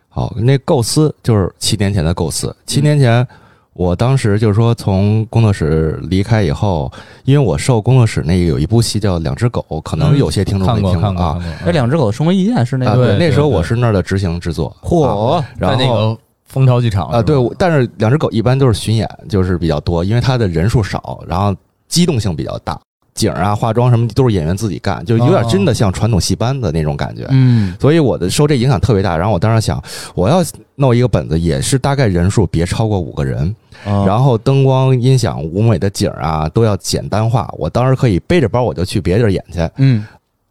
[0.10, 2.56] 好，那构思就是七年前的构思。
[2.68, 3.28] 七年前，
[3.74, 6.92] 我当时就是说从工作室离开以后，
[7.26, 11.44] 因为我受工作室那个有一部戏叫《两只狗》，可能有些听众没听过啊。
[11.66, 11.72] 那。
[11.72, 14.76] 两只狗生活意见是那啊，个，对，对那时候我是那儿的执行制作。
[14.84, 16.16] 嚯、啊然后那个
[16.48, 21.56] 蜂巢剧场啊，对，但是两只狗一般都是巡演，就是比较多，因为它的人数少，然后
[21.88, 22.80] 机动性比较大，
[23.14, 27.26] 景儿啊、化妆什么都是演员自己干，就有点真的像传统戏班子那种感觉。
[27.32, 29.18] 嗯所以我的受这影响特别大。
[29.18, 29.82] 然后我当时想，
[30.16, 30.44] 我要
[30.76, 33.54] 弄一个本子，也是大概人数别超过五个人，
[33.86, 37.52] 啊然后灯光、音响、舞美的景儿啊都要简单化。
[37.58, 39.70] 我当时可以背着包我就去别地儿演去。
[39.78, 40.06] 嗯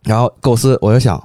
[0.04, 1.20] 然后构思，我就想，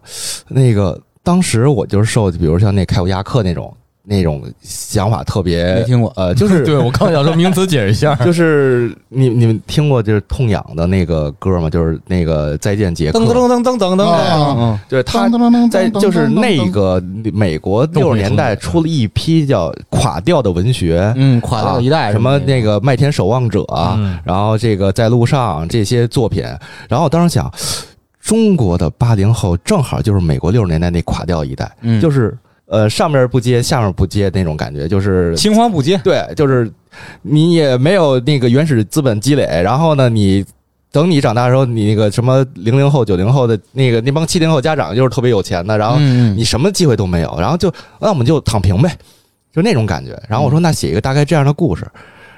[0.47, 3.71] 那个当时我就是受，比如像那凯普亚克那种
[4.03, 6.11] 那种想法特别没听过。
[6.15, 11.69] 呃，就是 对我刚想说名词解释一下， 就是你你们听过就是痛痒的那个歌吗？
[11.69, 14.03] 就是那个再见杰克，噔噔噔噔噔噔。
[14.03, 15.29] 啊噔，就是他
[15.69, 17.01] 在就是那个
[17.33, 23.65] 美国六十年代出了一批叫垮掉的文学，嗯，垮掉一代啊什么那个麦田守望者，
[23.97, 24.17] 嗯。
[24.23, 26.43] 然后这个在路上这些作品，
[26.89, 27.51] 然后我当时想，
[28.19, 32.01] 中国的八零后正好就是美国六十年代那垮掉一代，嗯。
[32.01, 32.35] 就是
[32.71, 36.71] 呃上面不接下面不接那种感觉，就是青黄不接，对，就是
[37.21, 40.45] 你也没有那个原始资本积累，然后呢，你
[40.89, 48.97] 等你长大的时候，你那个什么零零后、九零后的那个那帮七零后家长就是特别有钱的，然后嗯你什么机会都没有，然后就那我们就躺平呗，
[49.51, 50.17] 就那种感觉。
[50.29, 51.85] 然后我说那写一个大概这样的故事，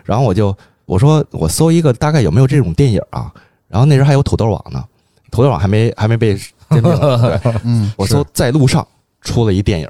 [0.04, 3.32] 然后我就我说我搜一个大概有没有这种电影啊，
[3.68, 4.84] 然后那时候还有土豆网呢，
[5.30, 6.34] 土豆网还没还没被
[6.70, 6.82] 对，
[7.64, 8.86] 嗯，我搜在路上
[9.22, 9.88] 出了一电影，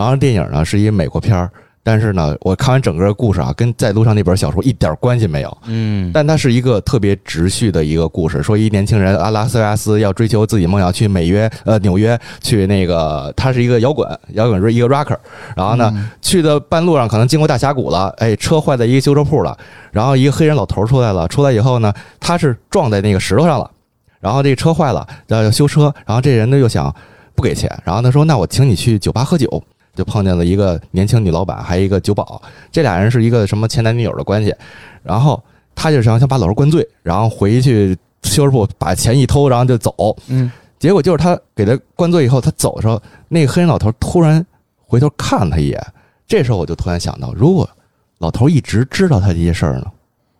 [0.00, 1.50] 然后电影呢是一美国片儿，
[1.82, 5.58] 但是呢，我看完整个故事啊，跟在路上那本小说一点关系没有。
[5.66, 15.18] 嗯但它是一个特别直叙的一个故事，说一年轻人阿拉斯加斯要追求自己梦想，去美约呃纽约去那个，他是一个摇滚摇滚是一个 rocker，
[15.54, 19.54] 然后呢、去的半路上可能经过大峡谷了，哎，车坏在一个修车铺了，
[19.92, 23.70] 然后一个黑人老头出来了，出来以后呢，他是撞在那个石头上了，
[24.18, 26.90] 然后这车坏了，要修车，然后这人呢又想
[27.34, 29.62] 不给钱，然后他说那我请你去酒吧喝酒。
[30.00, 32.40] 就碰见了一个年轻女老板，还有一个酒保，
[32.72, 34.54] 这俩人是一个什么前男女友的关系。
[35.02, 35.42] 然后
[35.74, 39.92] 他就想想把老头灌醉，然后回去修车铺把钱一偷，然后就走。
[40.28, 44.42] 嗯结果就是他给他灌醉以后，他走的时候，那个黑人老头突然
[44.86, 45.78] 回头看了他一眼。
[46.26, 47.68] 这时候我就突然想到，如果
[48.16, 49.92] 老头一直知道他这些事儿呢？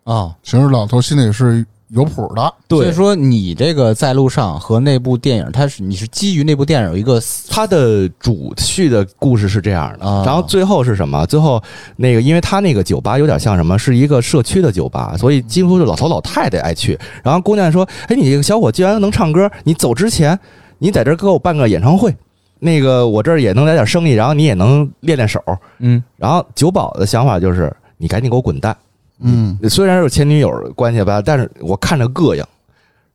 [0.04, 2.54] 哦，其实老头心里是有谱的。
[2.68, 11.26] 所以说你这个在路上和那部电影，它是你是基于那部电影有一个它的主序的故事是这样的，啊然后最后是什么？
[11.26, 11.62] 最后
[11.96, 16.98] 那个，因为他那个酒吧有点像什么，是一个社区的酒吧，所以几乎是老头老太太爱去。
[17.22, 20.38] 然后姑娘说：“哎，你这个小伙既然能唱歌，你走之前
[20.78, 22.14] 你在这儿给我办个演唱会，
[22.60, 25.42] 那个我这儿也能来点生意，然后你也能练练手。
[25.80, 28.76] 嗯”然后酒保的想法就是：你赶紧给我滚蛋。
[29.20, 32.44] 嗯，虽然是前女友关系吧，但是我看着膈应。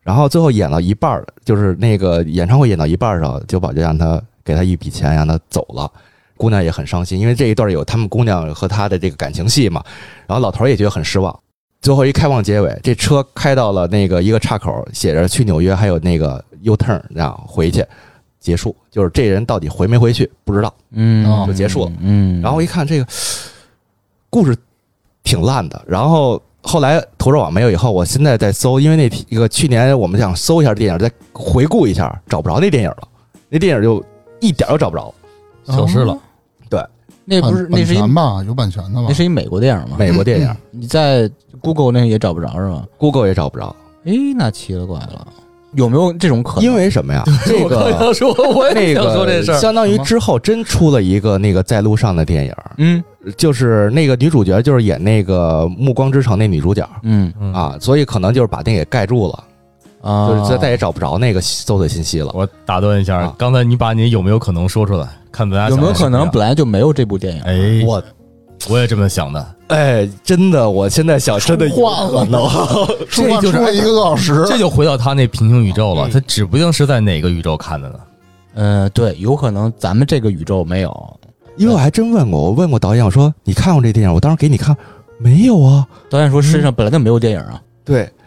[0.02, 5.92] 然后最后演到一半儿，就是那个演唱会演到一半儿的时候，酒保就让他给他一笔钱，让他走了。
[6.38, 9.84] 姑娘也很伤心，因为这一段有他们姑娘和他的这个感情戏嘛。
[10.28, 11.36] 然后老头儿也觉得很失望。
[11.82, 17.84] 最后一开放结尾，这车开到了那个一个岔口，写着去纽约，还有那个 U turn，然后回去
[18.40, 18.76] 结束。
[18.92, 20.72] 就是这人到底回没回去不知道。
[20.92, 23.08] 嗯哦就结束了嗯，然后我一看这个
[24.30, 24.56] 故事
[25.26, 33.08] 挺烂的，然后后来投着网没有以后，我现在在搜，因为那一个去年我们想搜一下电影，再回顾一下，找不着那电影了，
[33.50, 34.02] 那电影就
[34.40, 35.14] 一点都找不着。
[35.66, 36.18] 消失了。
[36.70, 36.80] 对
[37.26, 38.44] 那不是那是一版权吧？
[38.46, 39.14] 有版权的吧那？
[39.14, 39.96] 是一美国电影吗？
[39.98, 45.28] 美国电影你在 Google 那也找不着是吧？，Google 也找不着，哎，那奇了怪了，
[45.76, 46.64] 有没有这种可能？
[46.64, 47.24] 因为什么呀？
[47.46, 49.56] 这我刚个要说， 我那也想说这事儿。
[49.56, 53.04] 个相当于之后真出了一个那个在路上的电影，嗯
[53.38, 59.44] 就是那个女主角就是演那个《暮光之城》那女主角嗯嗯，啊，所以可能就是把那给盖住了，
[60.02, 62.32] 啊，就是再再也找不着那个搜索信息了。
[62.36, 67.42] 我打断一下啊，刚才你把你有没有可能说出来，看大家有没有可能本来就没有这部电影？
[67.44, 68.04] 哎，我
[68.70, 69.56] 我也这么想的。
[69.68, 72.42] 哎，真的，我现在想，真的有换了可能。
[73.10, 78.00] 说话这就是一个多小时，这就回到他那平行宇宙了，他指不定是在哪个宇宙看的呢。
[78.56, 81.20] 呃，对，有可能咱们这个宇宙没有。
[81.58, 84.14] 因为我还真问过，我问过导演，我说你看过这电影？
[84.14, 84.76] 我当时给你看，
[85.18, 85.88] 没有啊。
[86.10, 87.62] 导演说世界上本来就没有电影啊。
[87.84, 88.10] 对。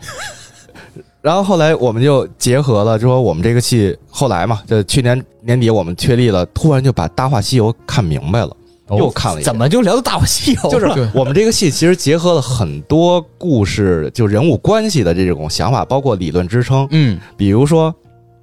[1.20, 8.57] 然后后来我们就结合了，就说我们这个戏后来嘛，就去年年底我们确立了，突然就把《大话西游》看明白了，
[8.90, 9.44] 又看了一遍。
[9.44, 10.70] 怎么就聊到《大话西游》了？
[10.70, 16.87] 就是我们这个戏其实结合了很多故事，就人物关系的这种想法，包括理论支撑。
[16.90, 17.94] 嗯比如说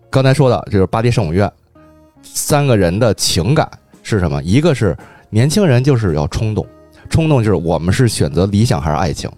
[0.09, 1.51] 刚才说的，就是巴黎圣母院，
[2.21, 3.69] 三个人的情感
[4.03, 4.41] 是什么？
[4.43, 4.95] 一个是
[5.29, 6.65] 年轻人就是要冲动，
[7.09, 9.29] 冲动就是我们是选择理想还是爱情。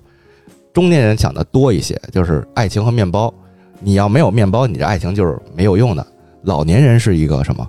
[0.74, 3.34] 中年人想的多一些，就是爱情和面包。
[3.80, 6.06] 你要没有面包，你这爱情就是没有用的。
[6.44, 7.68] 老年人是一个什么？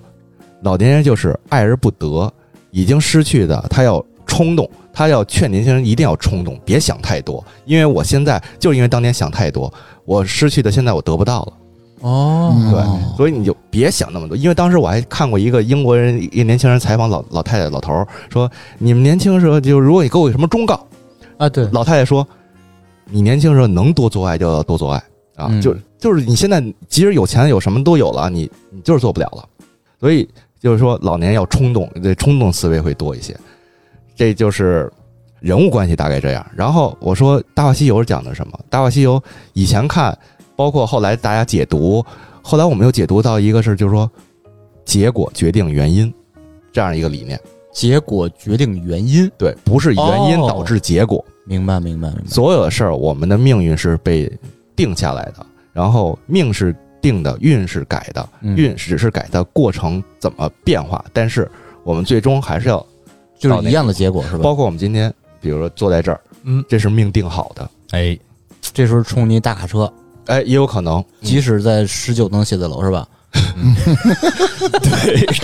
[0.61, 2.31] 老年人就是爱而不得，
[2.71, 7.43] 已经失去的，他要冲动，他要劝年轻人一定要冲动，别想太多。
[7.65, 9.71] 因为我现在就是因为当年想太多，
[10.05, 11.53] 我失去的现在我得不到了。
[12.01, 14.37] 哦，嗯对，所以你就别想那么多。
[14.37, 20.87] 因为当时我还看过一个英国人，一个年轻人采访老老太太、老头儿，说：“你们年轻时候就如果你给我有什么忠告，
[21.37, 22.25] 啊，对，老太太说，
[23.03, 25.03] 你年轻时候能多做爱就要多做爱
[25.35, 29.43] 啊，嗯就就是你现在即使有钱有什么都有了，你你就是做不了了。
[29.99, 30.25] 所以
[30.59, 33.35] 就是说，老年要冲动，这冲动思维会多一些。
[34.15, 34.91] 这就是
[35.39, 36.45] 人物关系大概这样。
[36.53, 38.59] 然后我说《大话西游》是讲的什么？
[38.69, 39.17] 《大话西游》
[39.53, 40.17] 以前看，
[40.55, 42.05] 包括后来大家解读，
[42.41, 44.09] 后来我们又解读到一个是，就是说
[44.83, 46.13] 结果决定原因
[46.73, 47.39] 这样一个理念。
[47.71, 49.31] 结果决定原因。
[49.37, 51.23] 对，不是原因哦导致结果。
[51.45, 52.23] 明白，明白，明白。
[52.27, 54.29] 所有的事儿，我们的命运是被
[54.75, 58.55] 定下来的，然后命是定的，运是改的，嗯。
[58.55, 61.49] 运只是改的过程怎么变化，但是
[61.83, 62.85] 我们最终还是要，
[63.37, 64.39] 就是一样的结果是吧？
[64.43, 68.17] 包括我们今天，比如说坐在这儿，嗯，这是命定好的，哎，
[68.61, 69.91] 这时候冲你大卡车，
[70.25, 73.07] 哎，也有可能，即使在十九层写字楼是吧？
[74.81, 75.27] 对。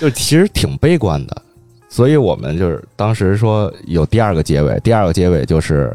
[0.00, 1.42] 就其实挺悲观的，
[1.90, 5.94] 所以我们就是当时说有第二个结尾，第二个结尾就是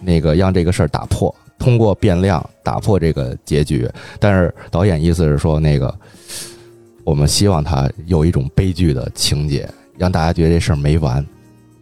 [0.00, 1.32] 那个让这个事儿打破，
[1.62, 3.88] 通过变量打破这个结局。
[4.18, 5.94] 但是导演意思是说，那个
[7.04, 11.24] 我们希望他有一种悲剧的情节，让大家觉得这事儿没完。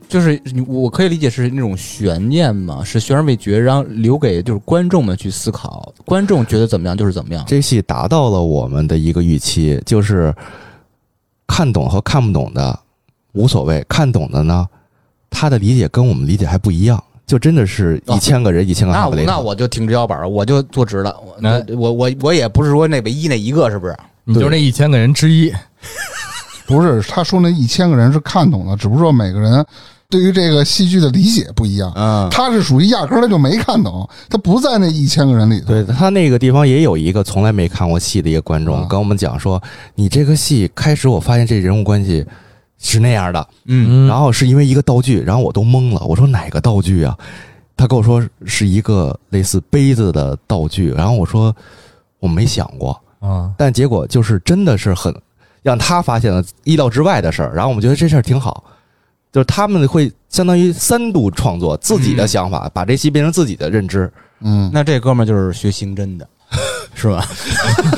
[0.06, 7.42] 就是你我可以理解是那种悬念嘛，是悬而未决，然后留给就是观众们去思考，观众觉得怎么样就是怎么样。
[7.46, 10.34] 这戏达到了我们的一个预期，就是
[11.46, 12.78] 看懂和看不懂的
[13.32, 14.68] 无所谓，看懂的呢，
[15.30, 19.30] 他的理解跟我们理解还不一样，就真的是一千个人、一千个那我哈姆雷特。
[19.30, 21.14] 那我就挺直腰板儿，我就坐直了。
[21.24, 23.96] 我那我我我也不是说那唯一那一个，是不是？
[24.24, 25.52] 你就是那一千个人之一。
[26.66, 29.64] 不是他说那一千个人是看懂了，只不过每个人
[30.08, 31.92] 对于这个戏剧的理解不一样。
[31.94, 35.68] 嗯，他是属于压根儿他就没看懂，他不在那一千个人里头。
[35.68, 39.62] 对他那个地方也有一个从来没看过戏的一个观众啊跟我们讲说，
[39.94, 42.26] 你这个戏开始我发现这人物关系
[42.80, 47.16] 是那样的，嗯，然后是因为一个道具，然后我都懵了，我说哪个道具啊？
[47.76, 51.54] 他跟我说是一个类似杯子的道具，然后我说
[52.18, 55.14] 我没想过，啊，但结果就是真的是很
[55.62, 58.64] 让他发现了意料之外的事儿，然后我们觉得这事儿挺好，
[59.30, 64.10] 就是他们会相当于三度创作自己的想法，把这戏变成自己的认知。
[64.40, 66.26] 嗯，那这哥们儿就是学刑侦的，
[66.94, 67.24] 是吧？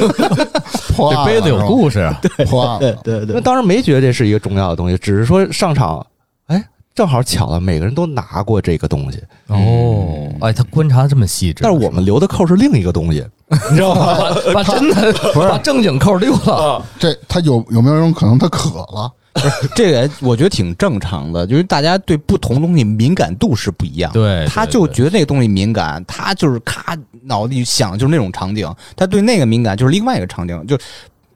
[0.94, 6.06] 破这杯子有故事，啊事，破案了对那当时没觉得这是一个重要的东西，只是说上场，
[6.46, 6.62] 哎，
[6.94, 13.26] 正好巧了，每个人都拿过这个东西，哦，哎，他观察这么细致，但是我们留的扣是另一个东西，
[13.70, 14.18] 你知道吗？
[14.52, 19.10] 把把真的把正经扣溜了，这他有有没有一种可能他渴了？
[19.74, 24.12] 这个我觉得挺正常的，就是大家对不同东西敏感度是不一样。
[24.12, 30.78] 对，他就觉得那个东西敏感，他就是咔脑子里想就是那种场景，他对那个敏感就是另外一个场景，就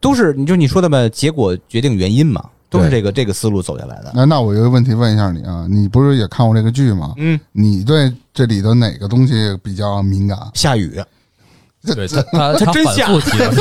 [0.01, 4.13] 都是你就你说的吧，结果决定原因嘛，都是这个这个思路走下来的。
[4.15, 7.15] 那那我有一个问题问一下你啊，你不是也看过这个剧吗？
[7.17, 10.39] 嗯，你对这里的哪个东西比较敏感？
[10.55, 11.01] 下雨，
[11.95, 13.53] 对他他他反真下复提了，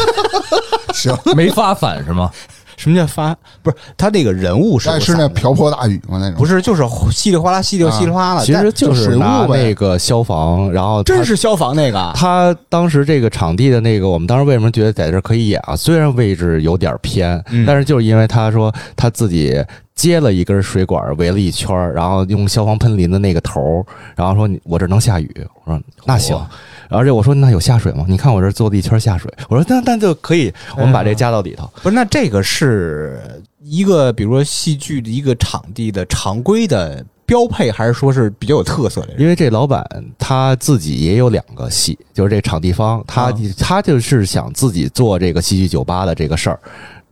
[0.94, 2.32] 行，没发反是吗？
[2.78, 3.36] 什么叫发？
[3.62, 6.18] 不是他那个人物是但是那瓢泼大雨吗？
[6.20, 15.76] 那种不是就是稀里哗啦稀里稀里哗啦，其实就就是水雾拿那个消防，然后真是消防那个，他当时这个场地的那个，我们当时为什么觉得在这儿可以演啊？
[15.76, 19.64] 虽然位置有点偏，嗯但是就是因为他说他自己
[19.94, 26.50] 接了一根水管围了一圈，然后用消防喷淋的那个头，然后说你我这能下雨，我说那行哇，
[26.90, 28.06] 而且我说那有下水吗？
[28.08, 31.70] 你看我这做了一圈下水，我说那那就可以，我们把这加到里头。
[31.82, 33.20] 不是，那这个是
[33.62, 39.10] 一个，比如说戏剧的一个场地的常规的标配，还是说是比较有特色的？
[39.18, 39.84] 因为这老板
[40.18, 46.60] 他自己也有两个戏，就是这场地方，他、啊他就是想自己做这个戏剧酒吧的这个事儿。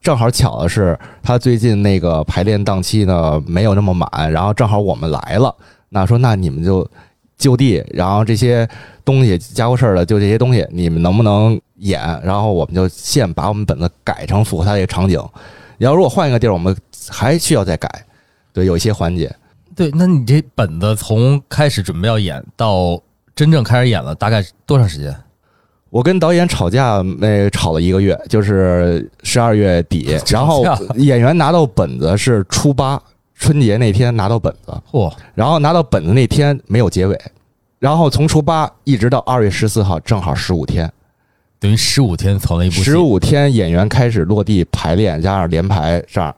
[0.02, 5.56] 正好巧的是，他最近那个排练档期呢没有那么满，然后正好我们来了，
[5.90, 6.86] 那说那你们就
[7.38, 8.68] 就地，然后这些
[9.06, 12.02] 东西家伙事儿的就这些东西，你们能不能演？
[12.24, 15.22] 然后我们就现把我们本子改成符合他这个场景。
[15.78, 16.76] 然后如果换一个地儿，我们
[17.10, 17.90] 还需要再改，
[18.54, 19.34] 对，有一些环节。
[19.76, 23.02] 对，那你这本子从开始准备要演到
[23.36, 25.14] 真正开始演了，大概多长时间？
[25.90, 30.64] 我跟导演吵架，那吵了一个月，就是十二月底， 然后
[30.96, 33.02] 演员拿到本子是初八
[33.36, 37.20] 春节那天拿到本子，嚯，然后拿到本子那天没有结尾，
[37.84, 40.90] 然后从初八一直到二月十四号，正好十五天，
[41.60, 46.34] 等于十五天从了一部，十五天演员开始落地排练，加上连排这样，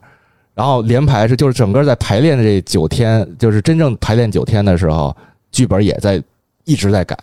[0.55, 5.15] 然后连排是就是整个在排练的这九天，就是真正排练九天的时候，
[5.51, 6.19] 剧本也在
[6.63, 7.15] 一直在改，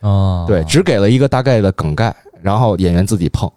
[0.00, 3.50] 啊，对，只给了一个大概的梗概，然后演员自己碰。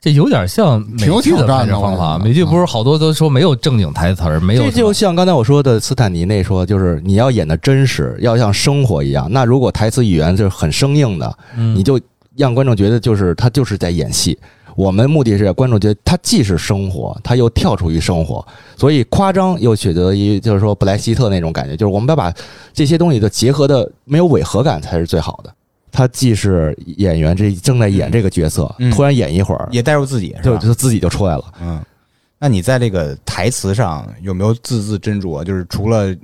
[0.00, 2.18] 这有点像美剧的拍摄方法。
[2.18, 9.26] 美剧不是好多都说没有正经台词儿，没有这就像刚才我说的斯坦尼那说，就是你要演的真实，要像生活一样。
[9.30, 11.98] 那如果台词语言就是很生硬的，嗯你就
[12.36, 14.38] 让观众觉得就是他就是在演戏。
[14.76, 22.30] 我们目的是让观众觉得他既是生活，他又跳出于生活，所以夸张又取得于就是说布莱希特那种感觉，就是我们要把
[22.74, 25.50] 这些东西都结合的没有违和感才是最好的。
[25.96, 30.58] 他既是演员，这正在演这个角色，嗯突然演一会儿，也带入自己是吧？
[30.58, 31.44] 就就自己就出来了。
[31.58, 31.82] 嗯，
[32.38, 35.42] 那你在这个台词上有没有字字斟酌？
[35.42, 36.14] 就是除了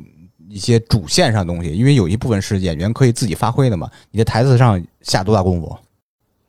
[0.50, 5.74] 一些主线上的东西，因为有一部分是演员可以自己发挥的嘛，你在台词上下多大功夫？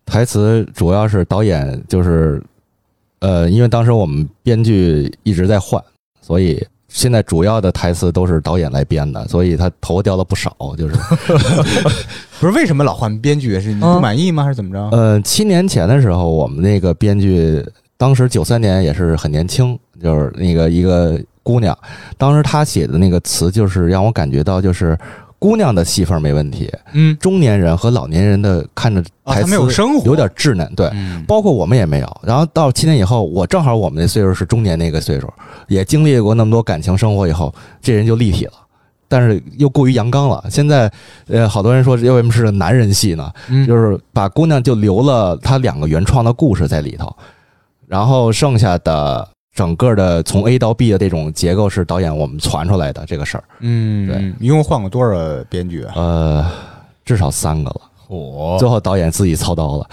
[0.05, 2.43] 台词主要是导演就是，
[3.19, 5.81] 呃，因为当时我们编剧一直在换，
[6.21, 6.61] 所以
[6.93, 10.55] 现在主要的台词都是导演来编的，所以他头掉了不少。
[10.77, 10.95] 就是，
[12.39, 13.59] 不是为什么老换编剧？
[13.59, 14.43] 是你不满意吗？
[14.43, 14.95] 还是怎么着？
[14.95, 17.65] 呃，七年前的时候，我们那个编剧
[17.97, 21.75] 当时九三年也是很年轻，就是那个一个姑娘，
[22.15, 24.97] 当时她写的那个词就是让我感觉到就是。
[25.43, 32.21] 姑娘的戏份没问题，嗯，中年人和老年人的看着啊，台词有生活，有点稚嫩，对，嗯，包括我们也没有。
[32.23, 35.27] 然后到七年以后，我正好我们那岁数是中年那个岁数，
[35.67, 38.53] 也经历过那么多感情生活以后，这人就立体了。
[39.09, 40.41] 但是又过于阳刚了。
[40.49, 40.89] 现在，
[41.27, 43.29] 呃，好多人说这为什么是男人戏呢？
[43.49, 47.13] 嗯就是把姑娘就留了她两个原创的故事在里头，
[47.85, 53.43] 然后剩下的整个的从 A 到 B 的这种结构是导演我们传出来的这个事儿。
[53.59, 55.93] 嗯，对嗯，一共换过多少编剧啊？
[55.95, 56.51] 呃，
[57.05, 59.87] 至少三个了，哦，最后导演自己操刀了。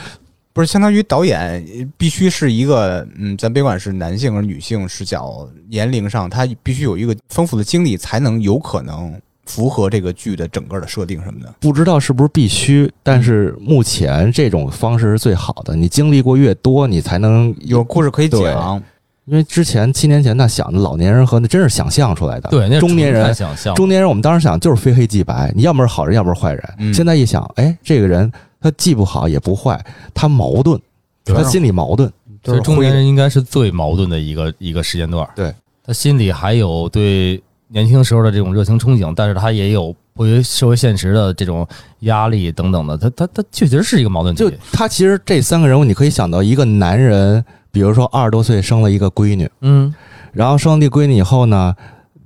[0.53, 1.65] 不是，相当于导演
[1.97, 9.15] 必须是一个，嗯，咱别管是男性还是女性视角，年龄上他必须有一个丰富的经历，才能有可能
[9.47, 11.55] 符合这个剧的整个的设定什么的。
[11.61, 15.77] 不知道是不是必须，但是目前这种方式是最好的。
[15.77, 18.83] 你经历过越多，你才能有故事可以讲，
[19.31, 26.75] 因为之前七年前那想的老年人和那真是想象出来的，对，那中年人想象中年人我们当时想就是非黑即白，你要么是好人，要么是坏人。
[26.79, 29.81] 嗯现在一想，哎，这个人他既不好也不坏，
[30.13, 30.81] 他矛盾，
[31.25, 32.11] 他心里矛盾。
[32.43, 35.29] 都是所以中年人应该是最矛盾的一个一个时间段。
[35.37, 35.55] 对，
[35.85, 41.65] 他心里还有对年轻时候的这种热情憧憬，但是他也有迫于社会现实的这种
[42.01, 42.97] 压力等等的。
[42.97, 44.51] 他他他确实是一个矛盾体就。
[44.73, 49.95] 他其实这三个人物，你可以想到一个男人，比如说二十多岁生了一个闺女，嗯，
[50.33, 51.75] 然后生了这闺女以后呢，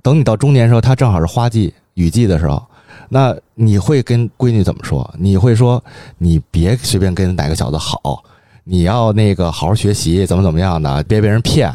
[0.01, 2.61] 等你到中年的时候，她正好是花季雨季的时候，
[3.09, 5.09] 那你会跟闺女怎么说？
[5.17, 5.83] 你会说
[6.17, 8.23] 你别随便跟哪个小子好，
[8.63, 11.73] 你要那个好好学习，怎么怎么样的，别被人骗。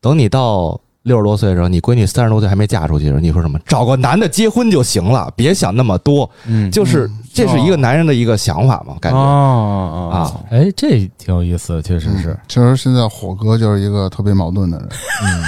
[0.00, 3.56] 等你到六十多岁的时候，你闺女三十多岁还没嫁出去的时候，你说什么？
[3.64, 6.28] 找个男的结婚就行了，别想那么多。
[6.46, 10.16] 嗯就是这是一个男人的一个想法嘛，感觉哦啊。
[10.50, 12.38] 哎，这挺有意思的，确实是嗯。
[12.48, 14.88] 其实现在火哥就是一个特别矛盾的人。
[15.22, 15.44] 嗯，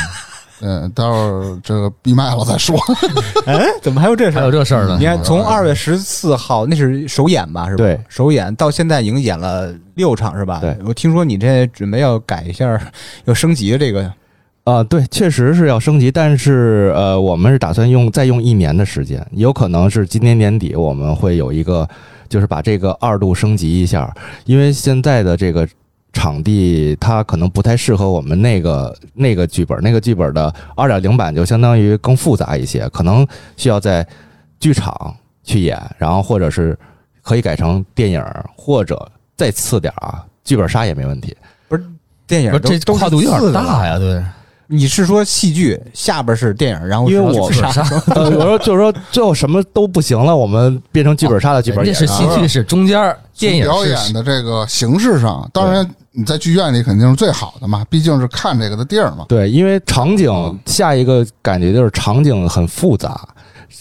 [0.61, 2.79] 嗯，待会儿这个闭麦了再说。
[3.47, 4.53] 哎，怎么还有这事还有？
[4.53, 5.07] 这事儿呢你？
[5.07, 7.69] 看，从二月十四号那是首演吧？
[7.69, 7.79] 是吧？
[7.79, 10.61] 对，首演到现在已经演了六场，是吧？
[10.61, 12.81] 对，我听说你这准备要改一下，
[13.25, 14.09] 要升级这个。
[14.69, 21.89] 啊，对，确实是要升级，但是呃，我们是打算用再用一年的时间，有可能是今年年底我们会有一个，
[22.29, 24.15] 就是把这个二度升级一下，
[24.45, 25.67] 因为现在的这个
[26.13, 34.07] 场地它可能不太适合我们那个那个剧本，那个剧本的二点零版就相当于更复杂一些，可能需要在
[34.61, 36.79] 剧场去演，然后或者是
[37.23, 38.23] 可以改成电影，
[38.55, 41.35] 或者再次点儿啊，剧本杀也没问题。
[41.69, 41.83] 不是
[42.27, 43.51] 这都都是跨度有点。
[43.55, 44.23] 大呀，对。
[44.71, 47.83] 你是说戏剧下边是电影，然后因为我是啥？
[48.15, 59.25] 呃，我说就是说最后什么都不行了，我们变成剧本杀的剧本演人家是戏剧是中间，电影表演的这个形式上，当然你在剧院里肯定是最好的嘛，毕竟是看这个的地儿嘛。
[59.27, 63.27] 对，因为场景嗯下一个感觉就是场景很复杂，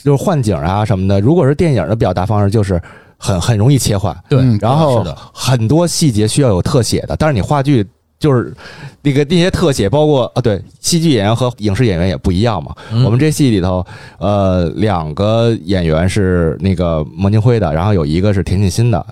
[0.06, 1.20] 就是换景啊什么的。
[1.20, 2.82] 如果是电影的表达方式，就是
[3.18, 7.86] 很很容易切换，对嗯，然后是的很多细节需要有特写的，但是你话剧。
[8.20, 8.54] 就是
[9.02, 12.76] 那个那些特写，包括啊，对，戏剧演员和影视演员也不一样嘛。
[12.92, 13.04] 嗯。
[13.04, 13.86] 我们这戏里头，
[14.18, 19.06] 呃，两个演员是那个孟京辉的，然后有一个是田沁鑫的，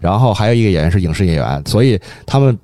[0.00, 2.58] 然后还有一个演员是影视演员，所以他们，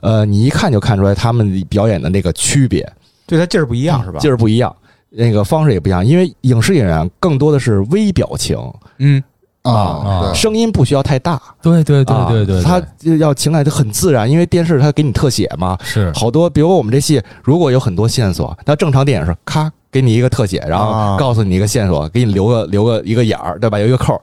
[0.00, 2.90] 呃，你一看就看出来他们表演的那个区别，
[3.26, 4.18] 对他劲儿不一样是吧？
[4.20, 4.74] 劲儿不一样，
[5.10, 8.56] 那个方式也不一样，因为影视演员更多的是微表情，
[8.98, 9.22] 嗯，
[9.62, 12.82] 啊，声音不需要太大，对对对啊对对，他
[13.18, 23.78] 要情感就很自然，因为电视它给你特写嘛，是好多，比如我们这戏如果有很多线索，那正常电影是咔给你一个特写，然后啊告诉你一个线索，给你留个留个一个眼儿，对吧？
[23.78, 24.20] 有一个扣儿，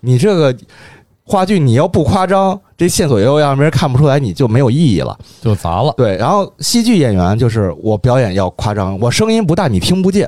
[0.00, 0.54] 你这个。
[1.24, 5.16] 话剧你要不夸张，这线索又让别人看不出来，你就没有意义了。
[5.40, 5.94] 就砸了。
[5.96, 10.26] 对，然后戏剧演员就是我表演要夸张，我声音不大，你听不见；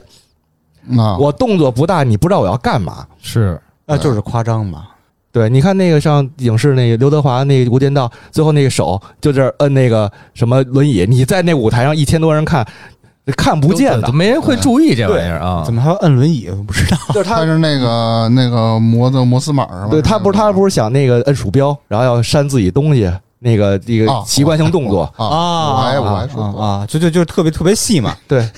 [0.97, 3.05] 啊，我动作不大，你不知道我要干嘛。
[3.21, 4.85] 是那就是夸张嘛。
[5.33, 12.65] 对，你看那个上影视那个刘德华那个《无间道》，最后那个手就这儿摁那个什么轮椅，你在那舞台上一千多人看，
[13.37, 14.13] 看不见的都。
[14.13, 15.65] 没人会注意这玩意儿啊。
[15.67, 16.49] 怎么还要摁轮椅？
[16.51, 16.97] 我不知道。
[17.13, 19.89] 就是他，他是那个那个摩的摩斯码是吧？
[19.91, 25.03] 对他不是他不是想那个摁鼠标，然后要删自己东西，那个这个啊习惯性动作。
[25.17, 28.17] 啊，啊我还我还说啊啊，就就就特别特别细嘛。
[28.29, 28.49] 对，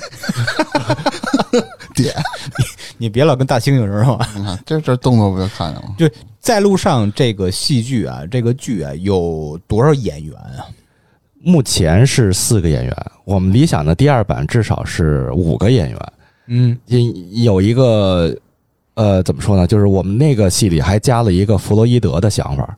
[1.96, 2.14] 点，
[2.98, 4.26] 你别老跟大猩猩似的嘛。
[4.36, 5.94] 你看这这动作不就看见了？
[5.98, 10.68] 就在路上这个戏剧啊，这个剧啊，有多少演员啊？
[11.42, 16.12] 目前是四个演员，我们理想的第二版至少是五个演员。
[16.48, 16.78] 嗯，
[17.32, 18.36] 有一个
[18.94, 19.66] 呃，怎么说呢？
[19.66, 22.76] 就是我们那个戏里还加了一个弗洛伊德的想法。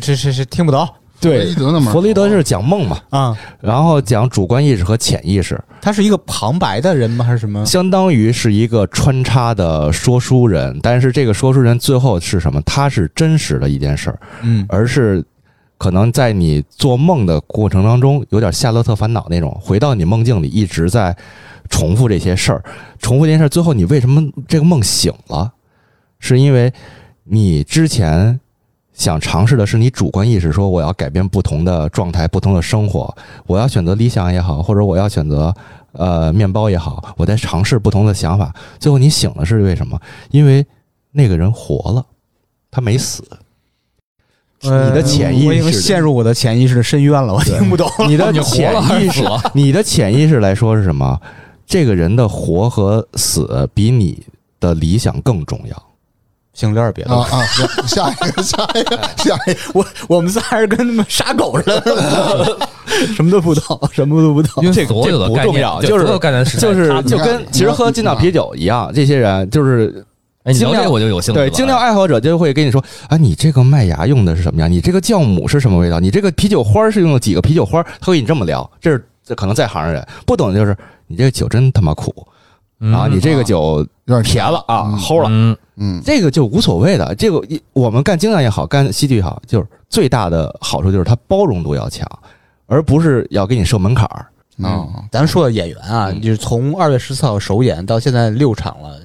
[0.00, 0.88] 这这这听不懂
[1.22, 3.38] 弗洛伊德那门儿弗洛伊德是讲梦嘛，啊。
[3.60, 7.24] 然后讲主观意识和潜意识，他是一个旁白的人吗？
[7.24, 7.64] 还是什么？
[7.64, 10.78] 相当于是一个穿插的说书人。
[10.82, 12.60] 但是这个说书人最后是什么？
[12.62, 15.24] 他是真实的一件事儿，嗯而是
[15.78, 21.16] 可能在你做梦的过程当中，有点夏洛特烦恼那种，回到你梦境里一直在
[21.68, 22.64] 重复这些事儿，
[22.98, 25.52] 重复这件事儿，最后你为什么这个梦醒了？
[26.20, 26.72] 是因为
[27.24, 28.38] 你之前
[29.02, 33.12] 想尝试的是你主观意识，说我要改变不同的状态、不同的生活，
[33.48, 35.52] 我要选择理想也好，或者我要选择
[35.90, 38.54] 呃面包也好，我在尝试不同的想法。
[38.78, 40.00] 最后你醒了是为什么？
[40.30, 40.64] 因为
[41.10, 42.06] 那个人活了，
[42.70, 43.24] 他没死。
[44.60, 47.90] 你的潜意呃我已经识陷入我的潜意识的深渊了，我听不懂。
[48.06, 51.20] 你的 潜意识你的潜意识来说是什么？
[51.66, 54.22] 这个人的活和死比你
[54.60, 55.91] 的理想更重要。
[56.54, 57.26] 行，聊点别的吧。
[57.30, 62.58] 啊啊，行下一个，下一个，下一个，我我们仨还是跟他们杀狗似的。
[63.16, 64.62] 什么都不懂，什么都不懂。
[64.62, 66.06] 因为这这个不重要，就是
[66.58, 70.04] 就是就跟其实喝劲道啤酒一样，这些人就是
[70.44, 71.40] 哎，你聊精酿我就有兴趣。
[71.40, 74.68] 对精酿爱好者就会跟你说啊，你这个麦芽用的是什么呀？
[74.68, 75.98] 你这个酵母是什么味道？
[75.98, 77.82] 你这个啤酒花是用了几个啤酒花？
[77.82, 80.76] 他会跟你这么聊，这是这可能在行的人不懂的就是
[81.06, 82.14] 你这个酒真他妈苦
[82.84, 85.28] 嗯啊，你这个酒有点甜了啊，嗯齁了。
[85.30, 92.04] 嗯，嗯，这个就无所谓的，这个一我们干精酿也好，干戏剧也好，就是最大的好处就是它包容度要强，
[92.66, 94.26] 而不是要给你设门槛儿。
[94.58, 98.98] 嗯啊，咱说的演员啊，嗯就是从二月十四号首演到现在六场了，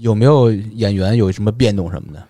[0.00, 2.22] 有没有演员有什么变动什么的？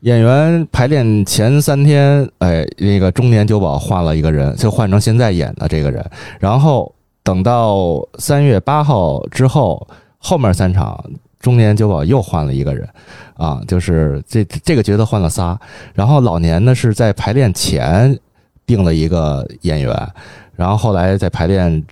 [0.00, 6.04] 演员排练前三天，哎，那个中年酒保换了一个人，就换成现在演的这个人。
[6.40, 6.92] 然后
[7.22, 9.86] 等到三月八号之后，
[10.22, 11.04] 后面三场
[11.40, 12.88] 中年酒保又换了一个人，
[13.34, 15.58] 啊，就是这这个角色换了仨。
[15.92, 18.18] 然后老年呢是在排练前
[18.64, 20.10] 定了一个演员，
[20.54, 21.84] 然后后来在排练。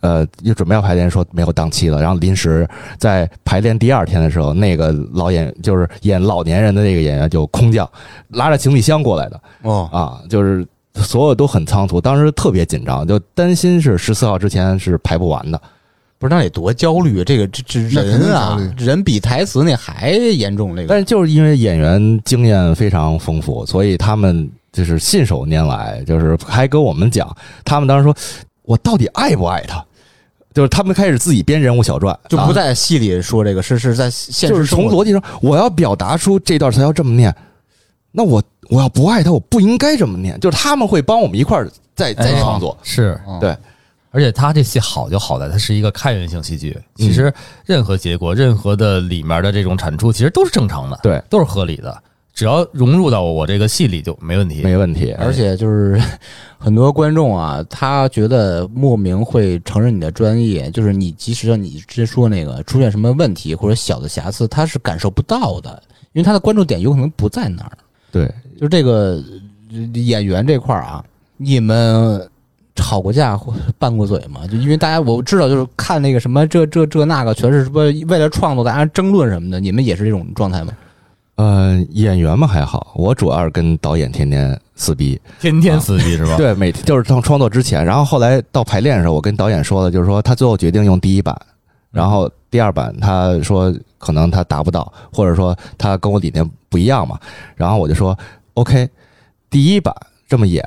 [0.00, 7.88] 呃，又准备要排练，说没有档期了，然后临时在排练第二天的时候，那个老演就是演老年人的那个演员就空降，
[8.28, 15.58] 拉着行李箱过来的哦，啊，就是所有都很仓促，当时特别紧张，就担心是十四号之前是排不完的。
[16.24, 17.24] 不是那得多焦虑啊！
[17.26, 20.74] 这个这这人啊，人比台词那还严重。
[20.74, 27.30] 这个但是就是因为演员经验非常丰富，所以他们就是信手拈来，就是还跟我们讲，
[27.62, 28.16] 他们当时说，
[28.62, 29.84] 我到底爱不爱他？
[30.54, 37.34] 就是他们开始自己编人物小传，就不啊在戏里说这个，是是在现就是实生活从逻辑上，我要表达出这段他要这么念，
[38.12, 40.40] 那我我要不爱他，我不应该这么念。
[40.40, 43.54] 就是他们会帮我们一块儿再再哎创作，是嗯对
[44.14, 47.34] 而且他这戏好就好在它是一个开源性戏剧，其实
[47.66, 52.00] 任何结果、任何的里面的这种产出，其实都是正常的，对，都是合理的，
[52.32, 54.62] 只要融入到我这个戏里就没问题。
[54.62, 55.10] 没问题。
[55.18, 56.00] 而且就是
[56.58, 67.72] 很多观众啊，他觉得莫名会承认你的专业，就是你即使让你之前说那个出现什么问题或者小的瑕疵，他是感受不到的，因为他的关注点有可能不在那儿。
[68.12, 69.20] 对，就是这个
[69.72, 71.04] 呃演员这块儿啊，
[71.36, 72.24] 你们
[72.74, 74.46] 吵过架或拌过嘴吗？
[74.50, 80.72] 就因为大家我知道，就是看那个什么这这这那个，全是什么为了创作大家争论什么的，你们也是这种状态吗？
[81.36, 85.20] 呃，演员嘛还好，我主要是跟导演天天撕逼。
[85.40, 86.34] 天天撕逼是吧？
[86.38, 91.36] 对，每天就是创创作之前，然后后来到排练的时候，我跟导演说了，就是说他最后决定用第一版，
[91.90, 97.18] 然后第二版他说可能他达不到，或者说他跟我理念不一样嘛，
[97.56, 98.16] 然后我就说
[98.54, 98.88] OK，
[99.50, 99.92] 第一版
[100.28, 100.64] 这么演，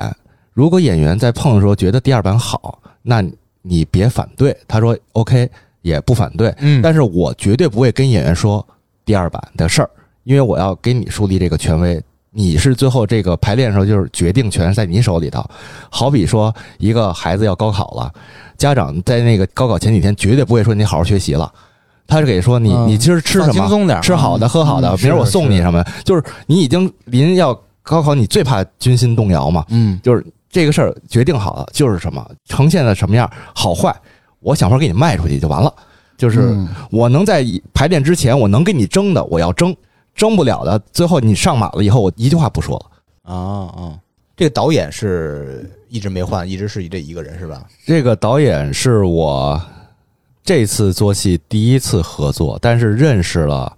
[0.58, 3.22] 如果演员在碰的时候觉得第二版好，那
[3.62, 4.56] 你别反对。
[4.66, 5.48] 他说 OK，
[5.82, 6.82] 也不反对，嗯。
[6.82, 8.66] 但是我绝对不会跟演员说
[9.04, 9.90] 第二版的事儿，
[10.24, 12.02] 因为我要给你树立这个权威。
[12.32, 15.48] 你是最后这个排练的时候，就是决定权在你手里头。
[15.90, 18.12] 好比说，一个孩子要高考了，
[18.56, 21.48] 家长在那个高考前几天绝对不会说你好好学习了，
[22.04, 22.88] 他是给说你嗯。
[22.88, 27.54] 你今儿吃放什么，轻松点，吃好的喝好的，嗯明儿我送你什么，就是你已经临要
[27.84, 30.00] 高考，你最怕军心动摇嘛，嗯。
[30.02, 33.94] 就是这个事儿决定好了就是什么，呈现的什么样好坏，
[34.40, 35.72] 我想法给你卖出去就完了。
[36.16, 39.72] 就是嗯我能在排练之前，我能跟你争的，我要争；
[40.14, 43.32] 争不了的，最后你上马了以后，我一句话不说了。
[43.32, 43.36] 啊
[43.76, 43.98] 啊，
[44.36, 47.64] 这个导演是一直没换，一直是这一个人是吧？
[47.86, 49.60] 这个导演是我
[50.42, 53.72] 这次做戏第一次合作，但是认识了。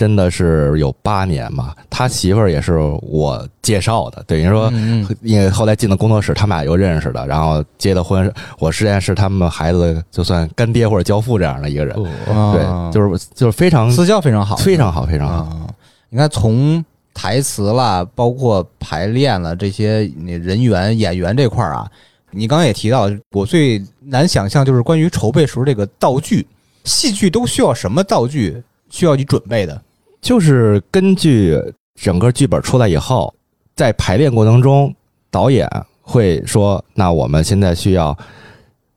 [0.00, 11.94] 真的是有八年嘛，他媳妇儿也是我介绍的，等于说，嗯因为后来进了工作室，他们俩又认识的，然后结的婚，我实际上是他们孩子就算干爹或者教父这样的一个人，
[12.30, 15.34] 嗯，对，就是就是非常私交非常好，非常好，非常好。
[15.34, 15.66] 啊。
[16.08, 16.82] 你看，从
[17.12, 21.86] 台词啦，包括排练了这些你人员、演员这块儿啊，
[22.30, 26.46] 你刚刚也提到，我最难想象就是关于筹备时候这个道具，
[26.84, 29.82] 戏剧都需要什么道具需要你准备的？
[30.20, 31.58] 就是根据
[31.94, 33.32] 整个剧本出来以后，
[33.74, 34.94] 在排练过程中，
[35.30, 35.68] 导演
[36.02, 38.16] 会说：“那我们现在需要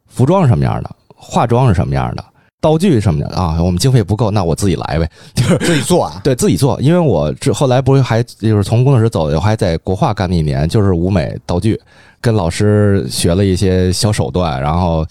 [0.07, 2.26] 服装是什么样的，化妆是什么样的，
[2.59, 3.61] 道具什么的啊？
[3.61, 5.09] 我们经费不够，那我自己来呗。
[5.36, 6.19] ”就是自己做啊？
[6.24, 11.80] 对自己做，因为我这后来不是还就是从工作室走，我还在国画干了一年，就是舞美道具，
[12.19, 15.05] 跟老师学了一些小手段，然后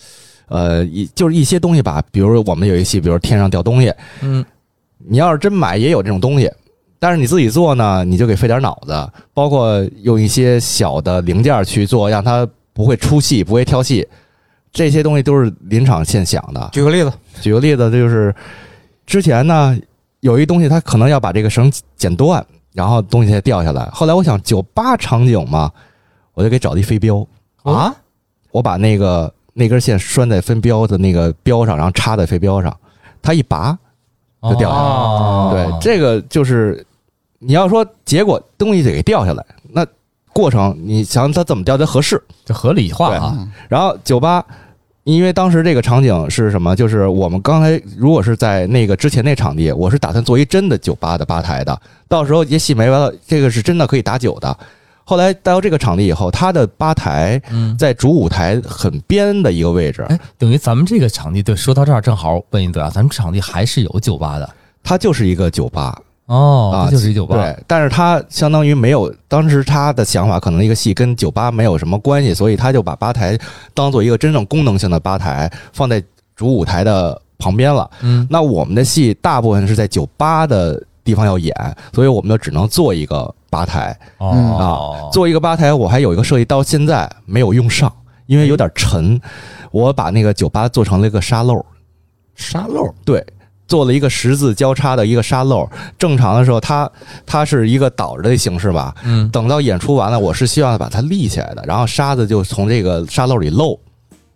[0.49, 4.45] 呃，一就是一些东西吧，比如我们有一戏，比如天上掉东西，嗯，
[5.09, 6.51] 你要是真买也有这种东西，
[6.99, 14.07] 但是你自己做呢，你就给费点脑子，包括用一些小的零件去做，让它不会出戏，不会跳戏，
[14.73, 16.71] 这些东西都是临场现想的。
[16.73, 18.35] 举个例子，举个例子，就是
[19.05, 19.77] 之前呢
[20.21, 23.85] 有一东西，它可能要把这个绳剪断，然后东西才掉下来。
[23.93, 25.71] 后来我想酒吧场景嘛，
[26.35, 27.27] 我就给找了一飞镖，
[27.65, 27.95] 啊，
[28.53, 32.75] 我把那个那根线拴在分镖的那个标上，然后插在飞镖上，
[33.21, 33.77] 它一拔，
[34.43, 36.85] 就掉下来哦对，这个就是
[37.39, 39.87] 你要说结果东西得给掉下来，那
[40.33, 42.23] 过程你想它怎么掉才合适？
[42.45, 44.45] 这合理化啊，然后酒吧，
[45.05, 46.75] 因为当时这个场景是什么？
[46.75, 54.57] 就是我们刚才如果是在那个之前那场地，我是打算做一真的酒吧的吧台的，到时候也戏没完了，这个是真的可以打酒的。
[55.05, 64.49] 后来到这个场地以后，它的吧台嗯，在主舞台很边的一个位置，哎，等于咱们这个场地，对，说到这儿正好问一嘴啊，咱们场地还是有酒吧的。
[64.83, 65.97] 它就是一个酒吧。
[66.27, 73.37] 哦，啊，就是一酒吧，对，但是它相当于没有，当时他的想法可能一个戏跟酒吧没有什么关系，所以他就把吧台
[73.75, 76.03] 当做一个真正功能性的吧台放在
[76.35, 77.91] 主舞台的旁边了。
[78.01, 81.55] 嗯，那我们的戏大部分是在酒吧的地方要演，
[81.93, 83.97] 所以我们就只能做一个吧台。
[84.17, 87.93] 啊，做一个吧台，我还有一个设计，到现在没有用上，
[88.25, 89.21] 因为有点沉。
[89.71, 91.65] 我把那个酒吧做成了一个沙漏，
[92.35, 93.25] 沙漏，对，
[93.67, 95.69] 做了一个十字交叉的一个沙漏。
[95.99, 96.91] 正常的时候，它
[97.27, 98.95] 它是一个倒着的形式吧。
[99.05, 103.79] 嗯，等到演出完了，我是希望把它立起来的，然后沙子就从这个沙漏里漏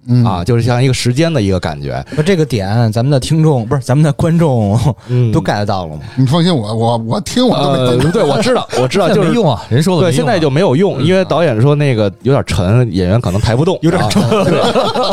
[0.09, 2.05] 嗯啊，就是像一个时间的一个感觉。
[2.17, 4.79] 那这个点，咱们的听众不是咱们的观众
[5.09, 6.03] 嗯都 get 到了吗？
[6.17, 14.23] 你放心，我我我听我都没呃，对，我知道，我知道，就是用啊，人说的对，现在就没有用，因为导演说那个有点沉，演员可能抬不动，有点沉。
[14.45, 14.61] 对，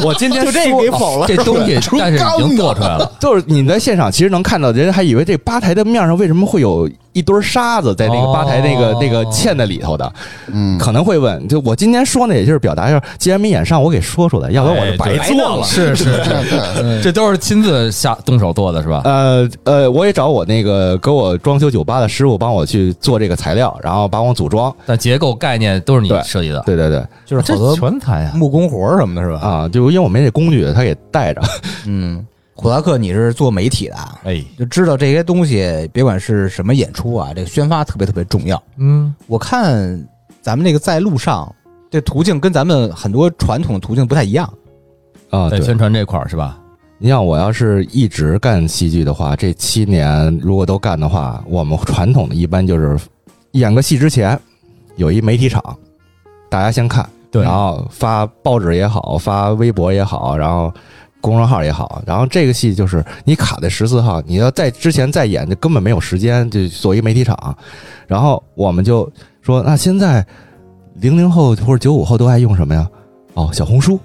[0.05, 10.13] 我今天就这给否了，这东西，但是已经做出来了，就是你在现场其实能看到，人家还以为这吧台的面上为什么会有一堆沙子在那个吧台那个、哦那个嵌在里头的，
[10.51, 15.63] 嗯，可能会问，就我今天说呢，也就是表达一下，既然没演上，我给说出来，要不然我就白哎做了。
[15.63, 19.01] 是是 是， 这都是亲自下动手做的是吧？
[19.05, 24.73] 呃呃，我也找我那个给我装修酒吧的师傅帮我去做这个材料，然后帮我组装。
[24.85, 29.39] 但结构概念都是你设计的，对对对，这就是好多全材啊，木工活儿什么的，是吧？
[29.39, 31.41] 啊，就因为我没这工具，他给带着。
[31.85, 32.25] 嗯，
[32.55, 38.61] 虎达克，你是做媒体的啊，哎，就知道这些东西，别管是什么演出啊，这个宣发特别特别重要。
[38.77, 40.07] 嗯，我看
[40.41, 41.53] 咱们这个在路上，
[41.89, 44.51] 这途径跟咱们很多传统途径不太一样。
[45.29, 46.59] 啊，在宣传这块儿是吧？
[46.99, 52.97] 你像，我要是一直干戏剧的话，这七年如果都干的话，我们传统的一般就是
[53.51, 54.39] 演个戏之前
[54.95, 55.75] 有一媒体场，
[56.49, 60.71] 大家先看，对然后发报纸也好，发微博也好，然后
[61.23, 67.55] 公众号也好，然后这个戏就是你卡在十四号，你要在之前再演，就根本没有时间就做一媒体场，
[68.07, 69.09] 然后我们就
[69.41, 70.25] 说，那现在
[70.95, 72.85] 零零后或者九五后都爱用什么呀？
[73.35, 73.97] 哦，小红书。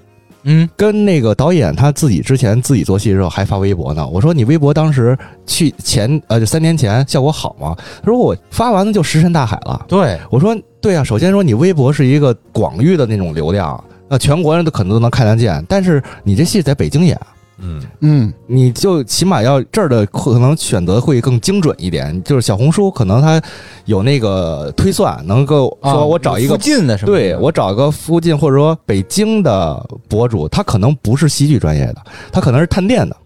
[0.43, 4.07] 嗯，跟那个导演他自己之前自己做戏的时候还发微博呢。
[4.07, 5.15] 我说你微博当时
[5.45, 7.75] 去前呃就三年前效果好吗？
[8.01, 9.85] 他说我发完了就石沉大海了。
[9.89, 17.17] 对，我说对啊，首先说你微博是一个广域的那种流量，那全国人都可能都能看得见，但是你这戏在北京演。
[17.61, 23.41] 嗯，嗯，你就起码要这儿的可能选择会更精准一点，就是小红书可能它
[23.83, 27.11] 有那个推算，能够说我找一个附近的什么？
[27.11, 31.97] 对我找一个附近或者说北京的博主，他可能不是戏剧专业的，
[32.31, 33.17] 他可能是探店的，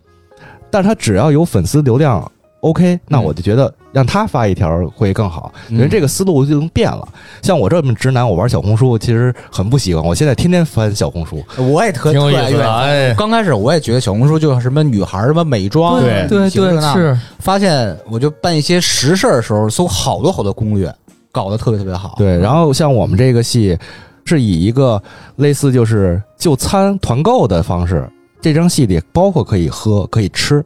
[0.71, 2.19] 但是他只要有粉丝流量
[2.63, 7.05] OK，那我就觉得让他发一条会更好，嗯因为这个思路就能变了。
[7.41, 11.43] 像我这么直男，我玩小红书其实很不习惯，我现在天天翻小红书。
[11.57, 20.93] 我也特挺有意思的，特爱愿哎，刚开始我也觉得小红书就是什么女孩儿什么美妆，对对对，是，发现我就办一些实事儿的时候，搜好多好多攻略，
[21.33, 22.15] 搞得特别特别好。
[22.17, 23.77] 对，然后像我们这个戏
[24.23, 25.01] 是以一个
[25.35, 28.09] 类似就是就餐团购的方式，
[28.39, 30.63] 这张戏里包括可以喝可以吃，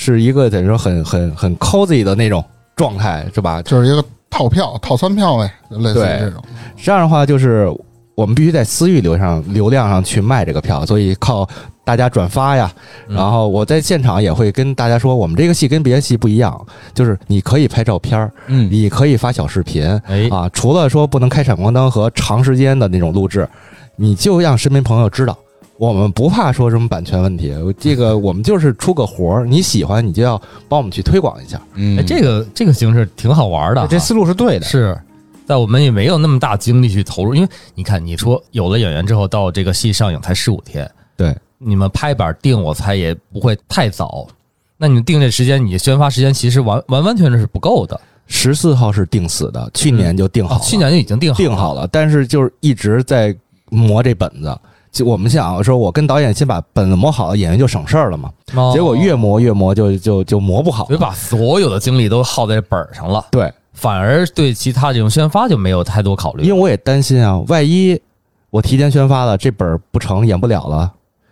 [0.00, 2.42] 是一个等于说很很很 cozy 的那种
[2.76, 3.60] 状态，是吧？
[3.62, 6.40] 就是一个套票、套餐票呗，类似于这种。
[6.76, 7.68] 这样的话就是
[8.14, 11.48] 我们必须在私域流上流量上去卖这个票，所以靠
[11.84, 12.70] 大家转发呀。
[13.08, 23.48] 嗯然后我在现场也会跟大家说，我们这个戏跟别的戏不一样，就是你可以拍照片儿，嗯，你可以发小视频，哎，啊，除了说不能开闪光灯和长时间的那种录制，
[23.96, 25.36] 你就让身边朋友知道，
[25.78, 31.60] 我们不怕说什么版权问题，这个我们就是出个活儿，你喜欢你就要帮我们去推广一下。
[31.74, 34.66] 嗯哎，这个这个形式挺好玩的啊，这思路是对的。
[34.66, 35.00] 是
[35.46, 44.26] 在我们也没有那么大精力去投入，因为你看，你说有了演员之后，到这个戏上映才十五天，对，你们拍板定，我猜也不会太早。
[44.76, 47.98] 那你们定这时间，你宣发时间其实完完完全全是不够的。
[48.26, 53.34] 十四号是定死的，去年就定好了，，哦去年就已经定好定好了，但是就是一直在
[53.70, 54.58] 磨这本子。
[54.90, 58.30] 就我们想说，我跟导演先把本子磨好了，演员就省事儿了嘛。
[58.54, 66.44] 哦结果越磨越磨就，就就磨不好就把所有的精力都耗在本儿上了，对，反而对其他这种宣发就没有太多考虑。
[66.44, 68.00] 因为我也担心啊，万一
[68.50, 70.90] 我提前宣发了，这本儿不成，演不了了，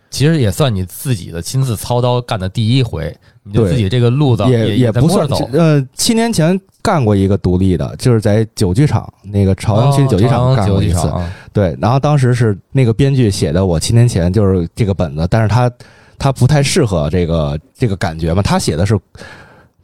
[0.09, 5.49] 其实也算你自己的亲自操刀干的第一回，你就对自己这个路子也也在不算走。
[5.53, 11.11] 呃，七年前干过一个独立的，就是在酒剧场那个朝阳区酒剧场哦干过一次
[11.53, 15.71] 对，然后当时是那个编剧写的，我七年前就是这个本子，但是他
[16.17, 18.97] 他不太适合这个这个感觉嘛，他写的是。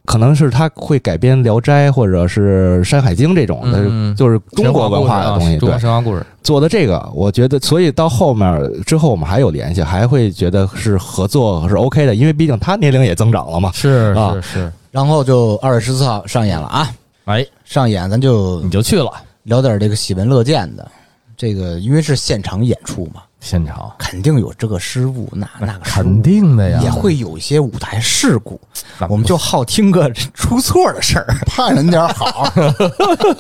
[0.06, 5.58] 可能是他会改编《聊斋》或者是《山海经》这种的，嗯就是中国文化的东西。
[5.58, 6.26] 对神话故事啊中国，神话故事。
[6.44, 13.72] 做的这个，我觉得，所以到后面之后，我们还有联系，还会觉得是合作是 OK 的，因为毕竟他年龄也增长了嘛。
[13.74, 16.90] 是啊是是，然后就二月十四号上演了啊，
[17.26, 19.10] 哎，上演咱就你就去了
[19.44, 20.86] 聊点这个喜闻乐见的。
[21.36, 28.60] 这个因为是现场演出嘛，现场，肯定有这个失误，那那个肯定的呀，也会有一些舞台事故，
[29.10, 31.28] 我们就好听个出错的事儿。
[31.46, 32.48] 盼人点好，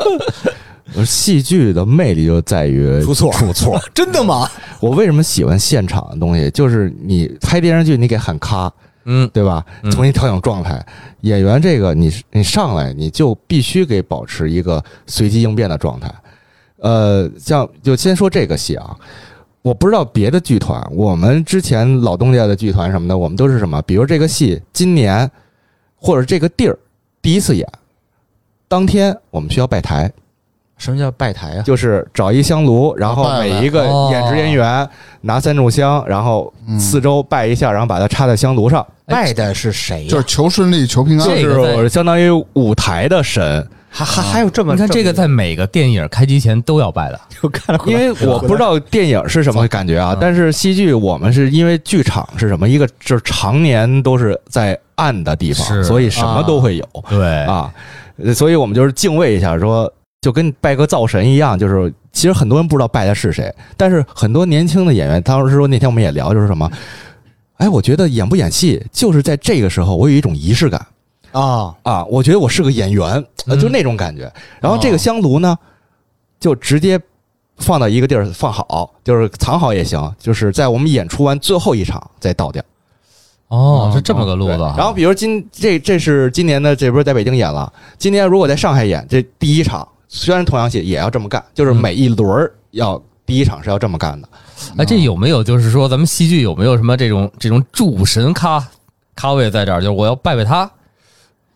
[1.05, 4.47] 戏剧的魅力就在于出错，出错， 真的吗？
[4.81, 6.51] 我为什么喜欢现场的东西？
[6.51, 8.69] 就是你拍电视剧，你给喊咔，
[9.05, 9.65] 嗯，对吧？
[9.83, 10.85] 嗯重新调整状态。
[11.21, 16.13] 演员这个，你你上来你就必须给保持一个随机应变的状态。
[16.79, 18.93] 呃，像就先说这个戏啊，
[19.63, 23.81] 我不知道别的剧团，我们之前老东家的剧团什么的，我们都是什么？
[23.83, 25.29] 比如这个戏今年
[25.95, 26.77] 或者这个地儿
[27.21, 27.65] 第一次演，
[28.67, 30.11] 当天我们需要拜台，
[30.77, 31.61] 什么叫拜台啊？
[31.61, 34.87] 就是找一香炉，然后每一个哦演职人员
[35.21, 40.09] 拿三炷香，然后嗯四周拜一下，然后把它插在香炉上，拜的是谁呀？
[40.09, 41.25] 就是求顺利、求平安。
[41.25, 43.65] 就是相当于舞台的神。
[43.95, 57.71] 还还还有这么你看这个在每个电影开机前都要拜的， 我看了，因为我不知道电影是什么感觉啊嗯，但是戏剧我们是因为剧场是什么，一个就是常年都是在暗的地方，所以什么都会有对，啊，
[58.17, 59.91] 呃所以我们就是敬畏一下，说
[60.21, 66.67] 就跟拜个灶神一样，就是其实很多人不知道拜的是谁，但是很多年轻的演员，当时说那天我们也聊，就是什么，
[67.57, 70.83] 哎，我觉得演不演戏，就是在这个时候，我有一种仪式感。
[71.33, 73.23] 啊，啊，我觉得我是个演员，
[73.59, 74.31] 就那种感觉。
[74.61, 75.57] 然后这个香炉呢，
[76.39, 76.99] 就直接
[77.57, 82.63] 放到一个地儿放好，就是藏好也行，就是在我们演出完最后一场再倒掉。
[83.49, 84.73] 哦，是这么个路子啊。
[84.77, 94.27] 然后比如今这这是今年的，这不是在北京演了，今年如果在上海演，这第一场虽然同样戏也要这么干，就是每一轮儿要第一场是要这么干的。
[94.77, 98.65] 哎，这有没有就是说咱们戏剧有没有什么这种这种主神咖
[99.15, 99.81] 咖位在这儿？
[99.81, 100.69] 就是我要拜拜他，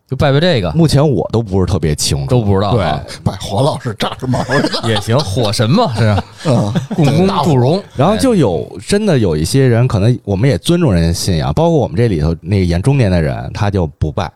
[0.09, 2.85] 就拜拜这个目前我都不是特别清楚，都不知道对，
[3.25, 6.23] 拜火老师炸着毛的，也行，火神嘛是吧？
[6.45, 14.31] 嗯，共工祝融，然后就有真的有一些人，可能我们也尊重人家信仰，包括我们这里头那个演中年的人，他就不拜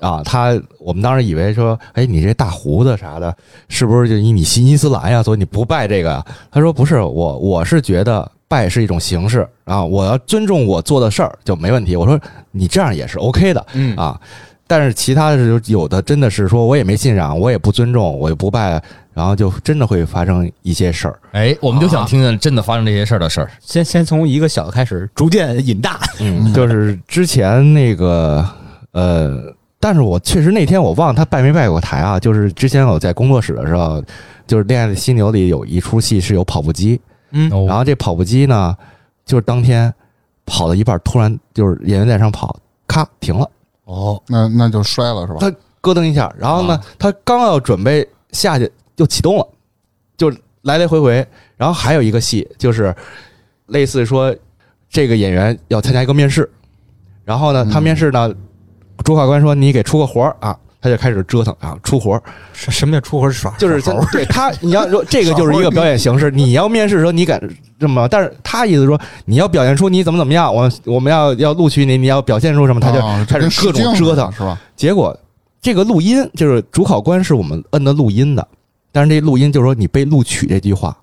[0.00, 0.22] 啊。
[0.22, 3.34] 他我们当时以为说，哎，你这大胡子啥的，
[3.70, 5.22] 是不是就因你信伊斯兰呀？
[5.22, 6.26] 所以你不拜这个呀？
[6.52, 11.96] 他说不是，我我是觉得拜是一种形式啊，我要尊重我做的事儿就没问题。
[11.96, 12.20] 我说
[12.50, 14.20] 你这样也是 OK 的嗯啊。
[14.70, 18.80] 但是其他的是有的真的是说我也没信仰，我也不尊重，我也不拜，
[19.12, 21.18] 然后就真的会发生一些事儿。
[21.32, 23.50] 哎，我们就想听听真的发生这些事儿的事儿。
[23.58, 25.98] 先先从一个小的开始，逐渐引大。
[26.20, 28.48] 嗯，就是之前那个
[28.92, 29.42] 呃，
[29.80, 32.20] 但是我确实那天我忘了他拜没拜过台啊。
[32.20, 34.00] 就是之前我在工作室的时候，
[34.46, 37.00] 就是《恋爱的犀牛》里有一出戏是有跑步机，
[37.32, 38.76] 嗯哦然后这跑步机呢，
[39.26, 39.92] 就是当天
[40.46, 42.56] 跑到一半，突然就是演员在上跑，
[42.86, 43.50] 咔停了，
[43.90, 45.38] 哦，那那就摔了是吧？
[45.40, 49.48] 他咯噔一下，然后呢，他刚要准备下去就启动了，
[50.16, 50.30] 就
[50.62, 51.26] 来来回回。
[51.56, 52.94] 然后还有一个戏就是
[53.66, 54.34] 类似说
[54.88, 56.48] 这个演员要参加一个面试，
[57.24, 58.32] 然后呢，他面试呢，
[59.04, 62.22] 主考官说你给出个活儿啊，他就开始折腾啊，出活儿，
[62.52, 63.50] 什什么叫出活耍？
[63.58, 63.80] 就是
[64.12, 67.40] 对他 你要说这个就是一个表演形式，你要面试的时候你敢
[67.78, 74.58] 这么，但是他意思说你要表现出你怎么怎么样，我我们要要录取你，你要表现出什么，他就啊开始各种折腾，是吧？
[74.76, 75.16] 结果
[75.60, 78.46] 这个录音就是主考官是我们摁的录音的，
[78.90, 80.96] 但是这录音就是说你被录取这句话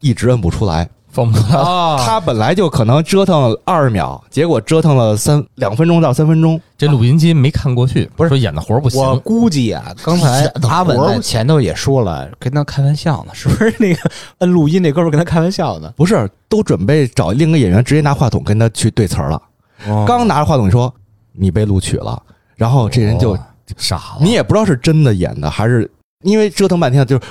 [0.00, 0.88] 一直摁不出来。
[1.14, 6.60] 放不出来，啊，他本来就可能折腾二十秒，结果折腾了三两分钟到三分钟。
[6.76, 13.72] 这录音机没看过去，不是说演的活不行，我估计啊，刚才阿稳在前头也说了，跟他开玩笑呢，是不是？
[13.78, 15.92] 那个摁录音那哥们跟他开玩笑呢？
[15.96, 19.40] 不是，都准备找另一个演员直接拿话筒跟他去对词儿了。
[19.86, 20.92] 哦刚拿着话筒说
[21.32, 22.20] 你被录取了，
[22.56, 23.38] 然后这人就、哦
[23.78, 25.90] 傻了，你也不知道是真的演的还是
[26.22, 27.22] 因为折腾半天就是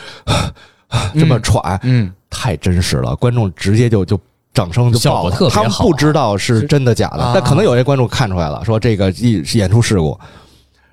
[1.14, 4.20] 这么喘，嗯，太真实了，观众直接就就
[4.54, 10.18] 掌声就爆了，他们不知道是真的假的啊，但可能有些观众看出来了，说这个一演出事故。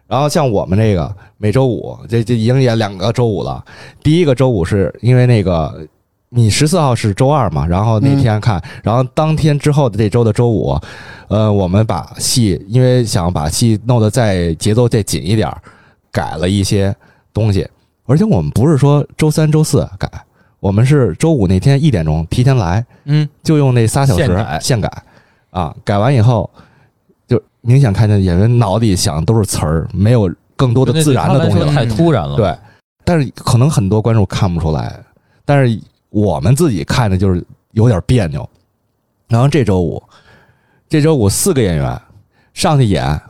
[0.06, 3.64] 然后像我们这个每周五，这这已经演两个周五了。
[4.02, 5.86] 第一个周五是因为那个
[6.30, 10.76] 你十四号是周二嘛，然后那天看，然后当天之后的这周的周五，
[11.28, 15.62] 呃，我们把戏因为想把戏弄得再节奏再紧一点儿，
[16.10, 16.92] 改了一些
[17.32, 17.64] 东西，
[18.10, 20.10] 而且我们不是说周三、周四改，
[20.58, 24.58] 我们是周五那天一点钟提前来，嗯，就用那仨小时现改。
[24.60, 25.02] 现改
[25.50, 26.50] 啊，改完以后
[27.28, 31.72] 就明显看见演员脑子里想的都是词儿，没有更多的自然的东西。
[31.72, 32.34] 太突然了。
[32.34, 32.58] 对，
[33.04, 34.98] 但是可能很多观众看不出来，
[35.44, 37.40] 但是我们自己看的就是
[37.74, 38.48] 有点别扭。
[39.28, 40.02] 然后这周五，
[40.88, 42.00] 这周五四个演员
[42.54, 43.20] 上去演，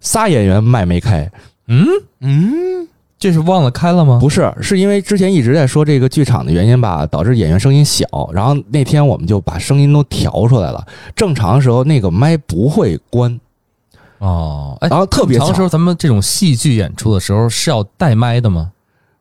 [0.00, 1.32] 仨演员麦没开，
[1.68, 1.86] 嗯，
[2.20, 2.86] 嗯，
[3.22, 4.18] 这是忘了开了吗？
[4.20, 8.04] 不是，是因为之前一直在说这个剧场的原因吧，导致演员声音小。
[8.32, 13.38] 然后那天我们就把声音都调出来了，正常时候那个麦不会关，
[14.18, 18.72] 哦，哎，然后特别巧正常时候咱们这种戏剧演出的时候是要带麦的吗？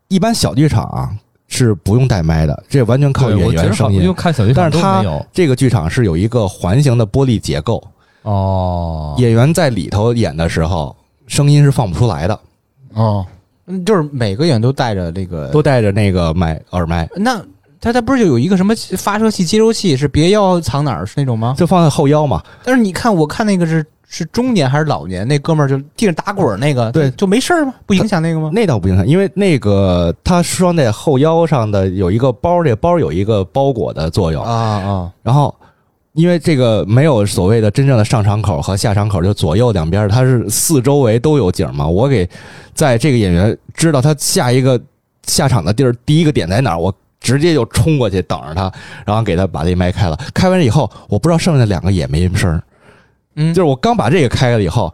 [0.08, 1.12] 一般小剧场啊
[1.48, 4.14] 是不用带麦的，这完全靠演员声音因为。
[4.16, 7.84] 看小剧场但是它都没有这个剧场是有一个环形的玻璃结构，
[8.24, 10.96] 哦，演员在里头演的时候，
[11.28, 12.40] 声音是放不出来的，
[12.96, 13.24] 哦，
[13.68, 17.42] 嗯就是每个演员都带着那个，都带着那个麦耳麦，那
[17.80, 21.56] 他他不是就有一个什么发射器、接收器，是别腰藏哪儿是那种吗？
[21.58, 22.42] 就放在后腰嘛。
[22.64, 25.28] 但是你看，我看那个是是中年还是老年？
[25.28, 27.74] 那哥们儿就地上打滚儿那个，对就没事儿吗？
[27.86, 28.52] 不影响那个吗？
[28.54, 34.44] 那倒不影响，因为那个它装在后腰上的有一个包，这个包有一个包裹的作用。
[34.44, 35.54] 啊啊，然后，
[36.14, 41.88] 因为这个没有所谓的真正的上场口和下场口，就左右两边，它是四周围都有景嘛。
[41.88, 42.30] 我给
[42.74, 44.80] 在这个演员知道他下一个
[45.24, 48.72] 下场的地儿，第一个点在哪儿，我直接就冲过去等着他，
[49.06, 50.20] 然后给他把这麦开了。
[50.34, 52.62] 开完以后，我不知道剩下两个也没声儿，
[53.36, 54.94] 嗯，就是我刚把这个开了以后，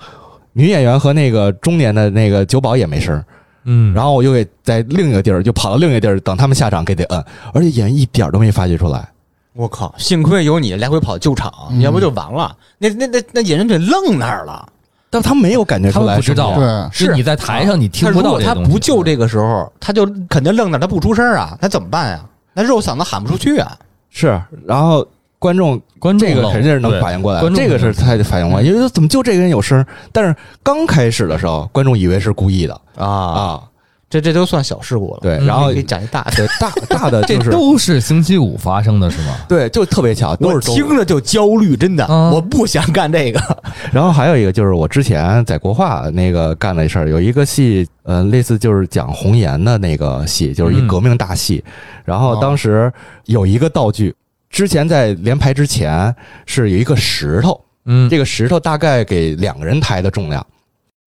[0.53, 3.25] 女演员和那个中年的那个酒保也没声儿。
[3.63, 9.09] 嗯，然后我又给在另一个地儿就跑到另一个地儿，等他们下场给得摁，而且演员一点都没发觉出来。
[9.57, 9.93] 我靠！
[9.97, 12.55] 幸亏有你来回跑救场，嗯要不就完了。
[12.77, 14.65] 那那那那演员得愣那儿了。
[15.09, 22.19] 但他没有感觉出来，他不知道是你在台上你听不到如果他到这东西不救这个时候，他就肯定愣那儿，他不出声啊，那怎么办呀？
[22.53, 23.71] 那肉嗓子喊不出去啊！
[24.09, 25.07] 是，然后
[25.39, 29.83] 观众观众这个肯定是能反应过来，观众这个是他反应过来，因为怎么就这个人有声？
[30.11, 33.63] 但是刚开始的时候，观众以为是故意的啊，啊，
[34.09, 35.19] 这这都算小事故了。
[35.21, 39.35] 对，嗯然后给讲一大的，对大大的这 就是都是星期五发生的是吗？
[39.49, 43.41] 对，就特别巧，都是听着就焦虑，真的，啊我不想干这个。
[43.91, 51.63] 然后还有一个就是我之前在国画那个干的事儿，有一个戏，呃，类似就是讲红颜的那个戏，就是一嗯革命大戏。
[52.05, 52.91] 然后当时
[53.25, 54.15] 有一个道具，
[54.49, 60.45] 之前在连排之前是有一个石头，嗯，这个石头大概给两个人抬的重量，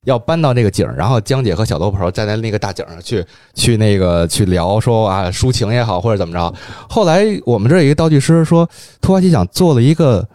[0.05, 3.24] 要搬到那个景儿，然后江姐和小头婆站在那个大景上去
[3.55, 6.55] 去那个去聊说啊抒情也好或者怎么着。
[6.88, 8.68] 后来我们这儿有一个道具师说，
[9.01, 10.26] 突发奇想做了一个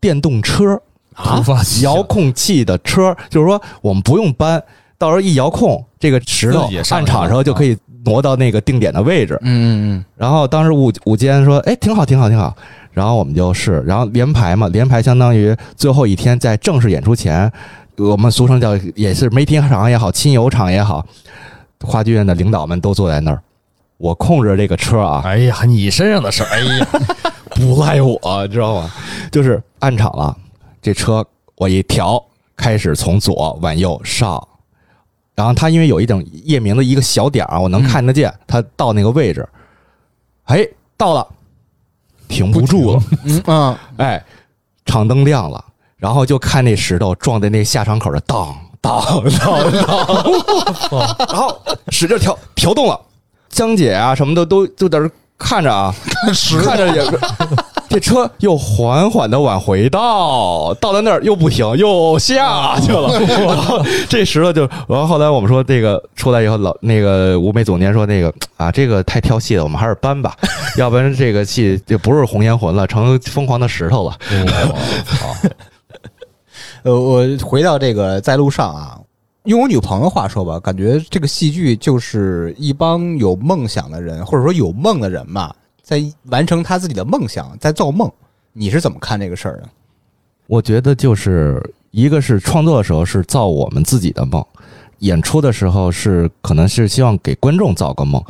[0.00, 0.80] 电动车。
[1.20, 4.62] 突发遥控器的车，就是说我们不用搬，
[4.96, 9.36] 到时候一遥控，这个石头上场的时候就可以挪到那个定点的位置。
[9.42, 12.56] 嗯嗯然后当时午午间说，哎，挺好，挺好，挺好。
[12.92, 17.50] 然后我们就试，然后连排嘛，连排相当于最后一天在正式演出前，
[17.98, 21.04] 我们俗称叫也是媒体场也好，亲友场也好，
[21.80, 23.42] 话剧院的领导们都坐在那儿，
[23.96, 26.86] 我控制这个车啊，哎呀，你身上的事儿，哎呀，
[27.50, 28.90] 不赖我，知道吗？
[29.32, 30.36] 就是暗场了，
[30.80, 31.26] 这车
[31.56, 32.24] 我一调，
[32.56, 34.46] 开始从左往右上，
[35.34, 39.46] 然后它因为有一种夜明的一个小点儿啊，我能看得见，它到那个位置，
[40.44, 41.26] 哎，到了，
[42.28, 44.24] 停不住了，嗯嗯， 哎，
[44.86, 45.64] 场灯亮了，
[45.98, 49.00] 然后就看那石头撞在那下场口的当当
[49.38, 52.98] 当当，然后使劲调调动了，
[53.48, 55.94] 江姐啊什么的都就在这看着啊，
[56.64, 57.18] 看着也是。
[57.90, 63.18] 这车又缓缓的往回倒，到了那儿又不停，又下去了。
[63.26, 70.36] 然后这石头就，然后后来我们说这个出来以后，老那个舞美总监说那个啊，这个太挑戏了，我们还是搬吧，
[70.76, 74.14] 要不然这个戏就不是红颜魂了，成疯狂的石头了。
[74.30, 75.34] 我操，
[76.82, 79.00] 呃，我回到这个在路上啊，
[79.44, 88.10] 用我女朋友话说吧，感觉这个戏剧就是一帮有梦想的人，或者说有梦的人嘛，在完成他自己的梦想，在造梦。
[88.52, 89.68] 你是怎么看这个事儿的？
[90.46, 94.44] 我觉得就是一个是创作的时候是造我们自己的梦，
[95.00, 98.22] 演出的时候是可能是希望给观众造个梦，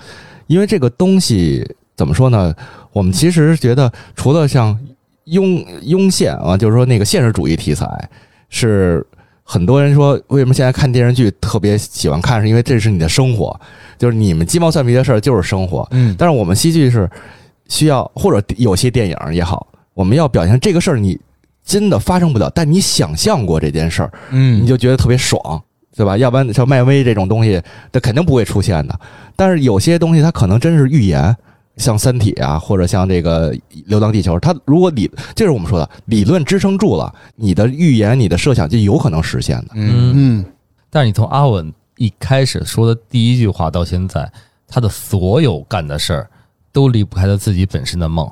[0.46, 2.54] 因为这个东西怎么说呢？
[2.92, 4.78] 我们其实觉得除了像
[5.26, 7.86] 庸庸现啊，就是说那个现实主义题材
[8.48, 9.06] 是。
[9.50, 12.38] 很多人说，为什么现在看电视剧特别喜欢看？
[12.38, 13.58] 是因为这是你的生活，
[13.96, 15.88] 就是你们鸡毛蒜皮的事儿就是生活。
[15.90, 17.08] 嗯但是我们戏剧是
[17.66, 21.18] 需要，或者有些电影也好，我们要表现这个事儿你
[21.64, 25.40] 真的发生不了，但你想象过这件事儿，嗯你就觉得特别爽，
[25.96, 26.14] 对吧？
[26.18, 27.58] 要不然像漫威这种东西，
[27.90, 29.00] 它肯定不会出现的。
[29.34, 31.34] 但是有些东西它可能真是预言，
[31.78, 33.54] 像《三体》啊，或者像这个
[33.86, 39.68] 《流浪地球》，它如果理，这是我们说的理论支撑住了，你的预言、你的设想就有可能实现的。
[39.74, 40.44] 嗯嗯
[40.90, 44.30] 但是你从阿文一开始说的第一句话到现在，
[44.66, 46.30] 他的所有干的事儿
[46.72, 48.30] 都离不开他自己本身的梦。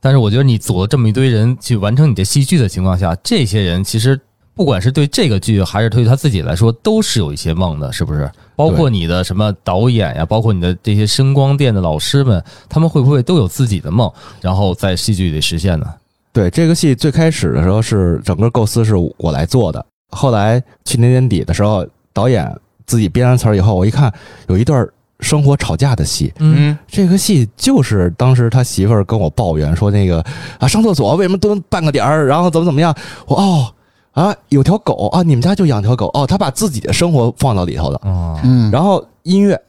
[0.00, 4.20] 但是我觉得你组了这么一堆人去完成你的戏剧的情况下，这些人其实
[4.56, 8.28] 不管是对这个剧还是对他自己来说，都是有一些梦的，是不是？
[8.56, 15.86] 包括你的什么导演呀，包括你的这些声光电的老师们，他们会不会都有自己的梦，然后在戏剧里实现呢？
[16.32, 22.50] 对这个戏最开始的时候是整个构思是我来做的，后来去年年底的时候，导演
[22.86, 24.10] 自己编完词儿以后，我一看
[24.48, 24.88] 有一段
[25.20, 30.24] 生活吵架的戏，嗯这个戏就是当时他媳妇儿跟我抱怨说那个
[30.58, 32.94] 啊上厕所为什么蹲半个点儿，然后怎么怎么样，
[33.26, 33.72] 我哦
[34.16, 39.60] 啊有条狗啊你们家就养条狗哦，他把自己的生活放到里头的，哦，嗯，然后音乐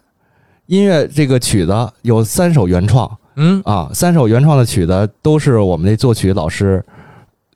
[0.67, 3.17] 音乐这个曲子有三首原创。
[3.39, 6.83] 嗯，啊，三首原创的曲子都是我们那作曲老师，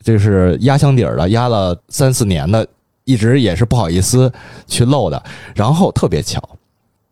[0.04, 2.68] 就是压箱底儿的，压了三四年的，
[3.04, 4.32] 一直也是不好意思
[4.68, 5.24] 去露的。
[5.56, 6.40] 然后特别巧，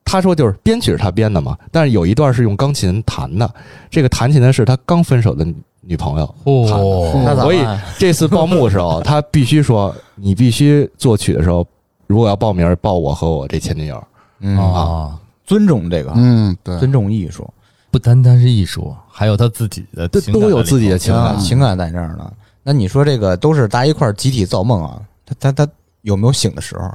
[0.06, 3.52] 他说就是编曲是他编的嘛，但是有一段是用钢琴弹的，
[3.90, 5.48] 这个弹琴的是他刚分手的
[5.82, 6.36] 女朋友。
[6.44, 7.66] 哦，所以
[7.98, 11.66] 这次报幕的时候，他必须说，你必须作曲的时候，
[12.08, 14.04] 如果要报名，报我和我这前女友。
[14.42, 17.46] 嗯啊，尊重这个，嗯，对，尊重艺术，
[17.92, 22.32] 不单单是艺术，还有他自己的这情感都有自己的情感啊，情感在这儿呢。
[22.64, 25.02] 那你说这个都是大家一块儿集体造梦啊？
[25.26, 25.72] 他他他
[26.04, 26.90] 有没有醒的时候？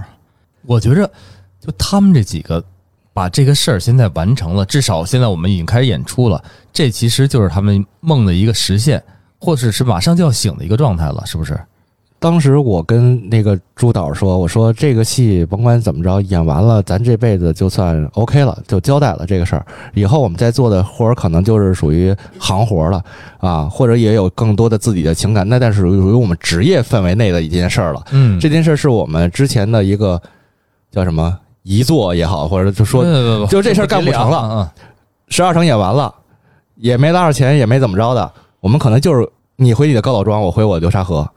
[0.66, 1.07] 我觉着，
[1.61, 2.64] 就他们这几个
[3.14, 6.42] 把这个事儿现在完成了，至少现在我们已经开始演出了，
[6.72, 9.02] 这其实就是他们梦的一个实现，
[9.38, 11.58] 或者是马上就要醒的一个状态了，是不是？
[12.20, 19.66] 当时我跟那个朱导说：“我说这个戏甭管怎么着，演完了，咱这辈子就算 OK 了，就交代了这个事儿。
[19.92, 23.04] 以后我们在做的活儿可能就是属于行活了
[23.40, 28.02] 啊，或者也有更多的自己的情感，那但是属于我们职业范围内的一件事儿了。
[28.12, 30.18] 嗯这件事儿是我们之前的一个
[30.90, 34.72] 叫什么遗作也好，或者就说不就这事儿干不成了了，
[35.28, 36.14] 十二场演完了，
[36.76, 41.28] 也没拉着钱，也没怎么着的，我们可能就是你回你的高老庄，我回我流沙河。”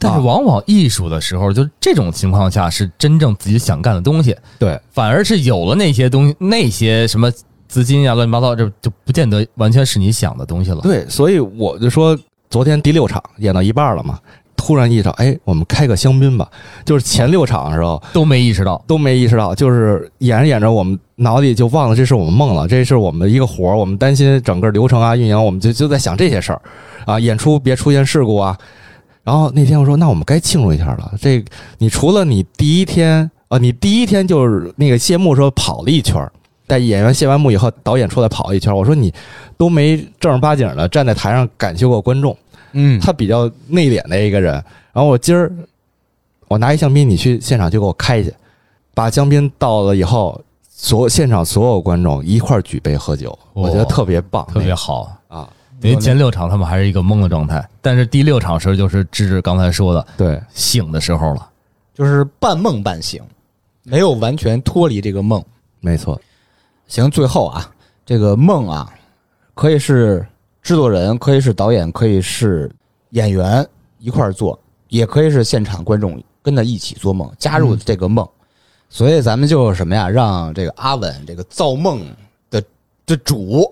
[0.00, 7.28] 但是往往艺术的时候，就这种情况下是真正自己想干的东西，对，反而是有了那些东西，那些什么
[7.66, 10.80] 资金呀、乱七八糟，这就不见得完全是你想的东西了。
[10.82, 12.16] 对，所以我就说，
[12.48, 14.20] 昨天第六场演到一半了嘛，
[14.58, 16.46] 突然意识到，哎，我们开个香槟吧。
[16.84, 26.60] 就是前六场的时候都没意识到，都没意识到，就是演着演着，我们脑子里就忘了这是我们梦了，这是我们的一个活儿，我们担心整个流程啊、运营，我们就就在想这些事儿
[27.06, 28.58] 啊，演出别出现事故啊。
[29.24, 31.12] 然后那天我说，那我们该庆祝一下了。
[31.20, 31.44] 这
[31.78, 36.32] 你除了你第一天啊，你第一天就是那个谢幕时候跑了一圈儿，
[36.66, 38.76] 带演员谢完幕以后，导演出来跑了一圈儿。
[38.76, 39.12] 我说你
[39.56, 42.34] 都没正儿八经的站在台上感谢过观众，
[42.72, 44.52] 嗯他比较内敛的一个人。
[44.92, 45.52] 然后我今儿
[46.48, 48.32] 我拿一香槟，你去现场就给我开去，
[48.94, 55.14] 把香槟倒了以后，所现场所有观众一块举杯喝酒，哇我觉得特别棒，特别好。
[55.28, 55.48] 啊，
[55.82, 61.48] 因为前六场他们还是一个懵的状态，但是第六场时候就是芝芝刚才说的对，醒的时候了。
[61.94, 63.22] 就是半梦半醒，
[63.82, 65.44] 没有完全脱离这个梦。
[65.80, 66.20] 没错，
[66.86, 67.70] 行，最后啊，
[68.06, 68.88] 这个梦啊，
[69.54, 70.24] 可以是
[70.62, 72.70] 制作人，可以是导演，可以是
[73.10, 73.66] 演员
[73.98, 78.26] 一块儿做，也可以是现场观众跟他一起做梦，加入这个梦。
[78.90, 82.00] 所以咱们就什么呀，让这个阿稳这个造梦
[82.50, 82.62] 的
[83.04, 83.70] 的主，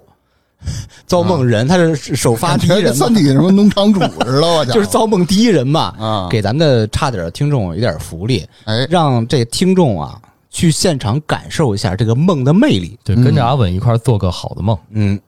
[1.06, 12.98] 造梦人，他是首发第一跟人嘛三，体什么农场主似的， 我讲就是造梦第一人嘛，啊，给咱们的差点儿听众一点福利，哎，让这听众啊去现场感受一下这个梦的魅力。
[13.02, 14.76] 对，嗯跟着阿稳一块儿做个好的梦。
[14.90, 15.18] 嗯，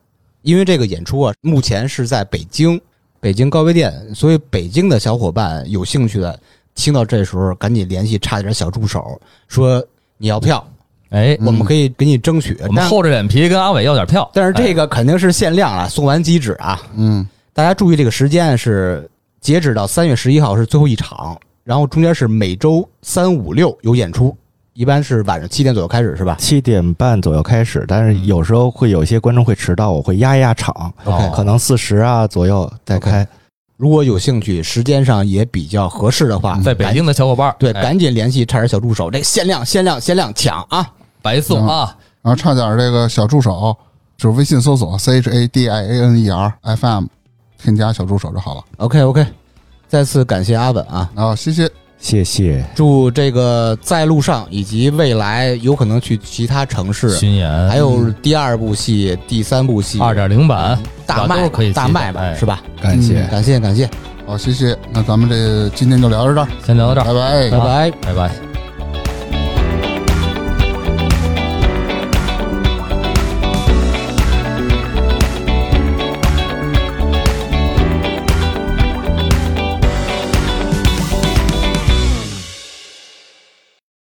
[0.41, 2.79] 因为这个演出啊，目前是在北京，
[3.19, 6.39] 北京高碑店，所以北京的小伙伴有兴趣的，
[6.75, 9.85] 听到这时候赶紧联系差点小助手，说
[10.17, 10.65] 你要票，
[11.09, 12.55] 哎，我们可以给你争取。
[12.59, 14.29] 但我们厚着脸皮跟阿伟要点票。
[14.33, 16.81] 但是这个肯定是限量啊，送完即止啊。
[16.95, 19.09] 嗯，大家注意这个时间是
[19.41, 24.35] 截止到三月十一号是最后一场，然后中间是每周三五六有演出，
[24.79, 26.37] 一般是晚上七点左右开始是吧？
[26.39, 30.73] 七点半左右开始，但是有时候会有一些观众会迟到，我会压一压场
[31.03, 33.27] ，OK 可能四十啊左右再开。
[33.75, 40.89] 如果有兴趣，时间上也比较合适的话，在北京的小伙伴儿，对，哎赶紧联系差点小助手，这限量限量限量抢啊！
[41.21, 41.93] 白送啊！
[42.21, 43.75] 然后差点这个小助手
[44.15, 47.05] 就是微信搜索 C H A D I A N E R F M，
[47.61, 48.63] 添加小助手就好了。
[48.77, 49.25] OK OK，
[49.89, 51.69] 再次感谢阿稳啊，然后谢谢，
[51.99, 52.63] 谢谢。
[52.73, 62.61] 祝这个在路上以及未来有可能去其他城市，巡演还有第二部戏、第三部戏二点零版大卖可以大卖吧，哎是吧？
[62.81, 63.21] 感谢。
[63.29, 63.89] 感谢感谢，
[64.25, 64.77] 好，谢谢。
[64.91, 67.91] 那咱们这今天就聊到这儿，先聊到这儿，拜拜拜拜。
[68.01, 68.48] 拜拜。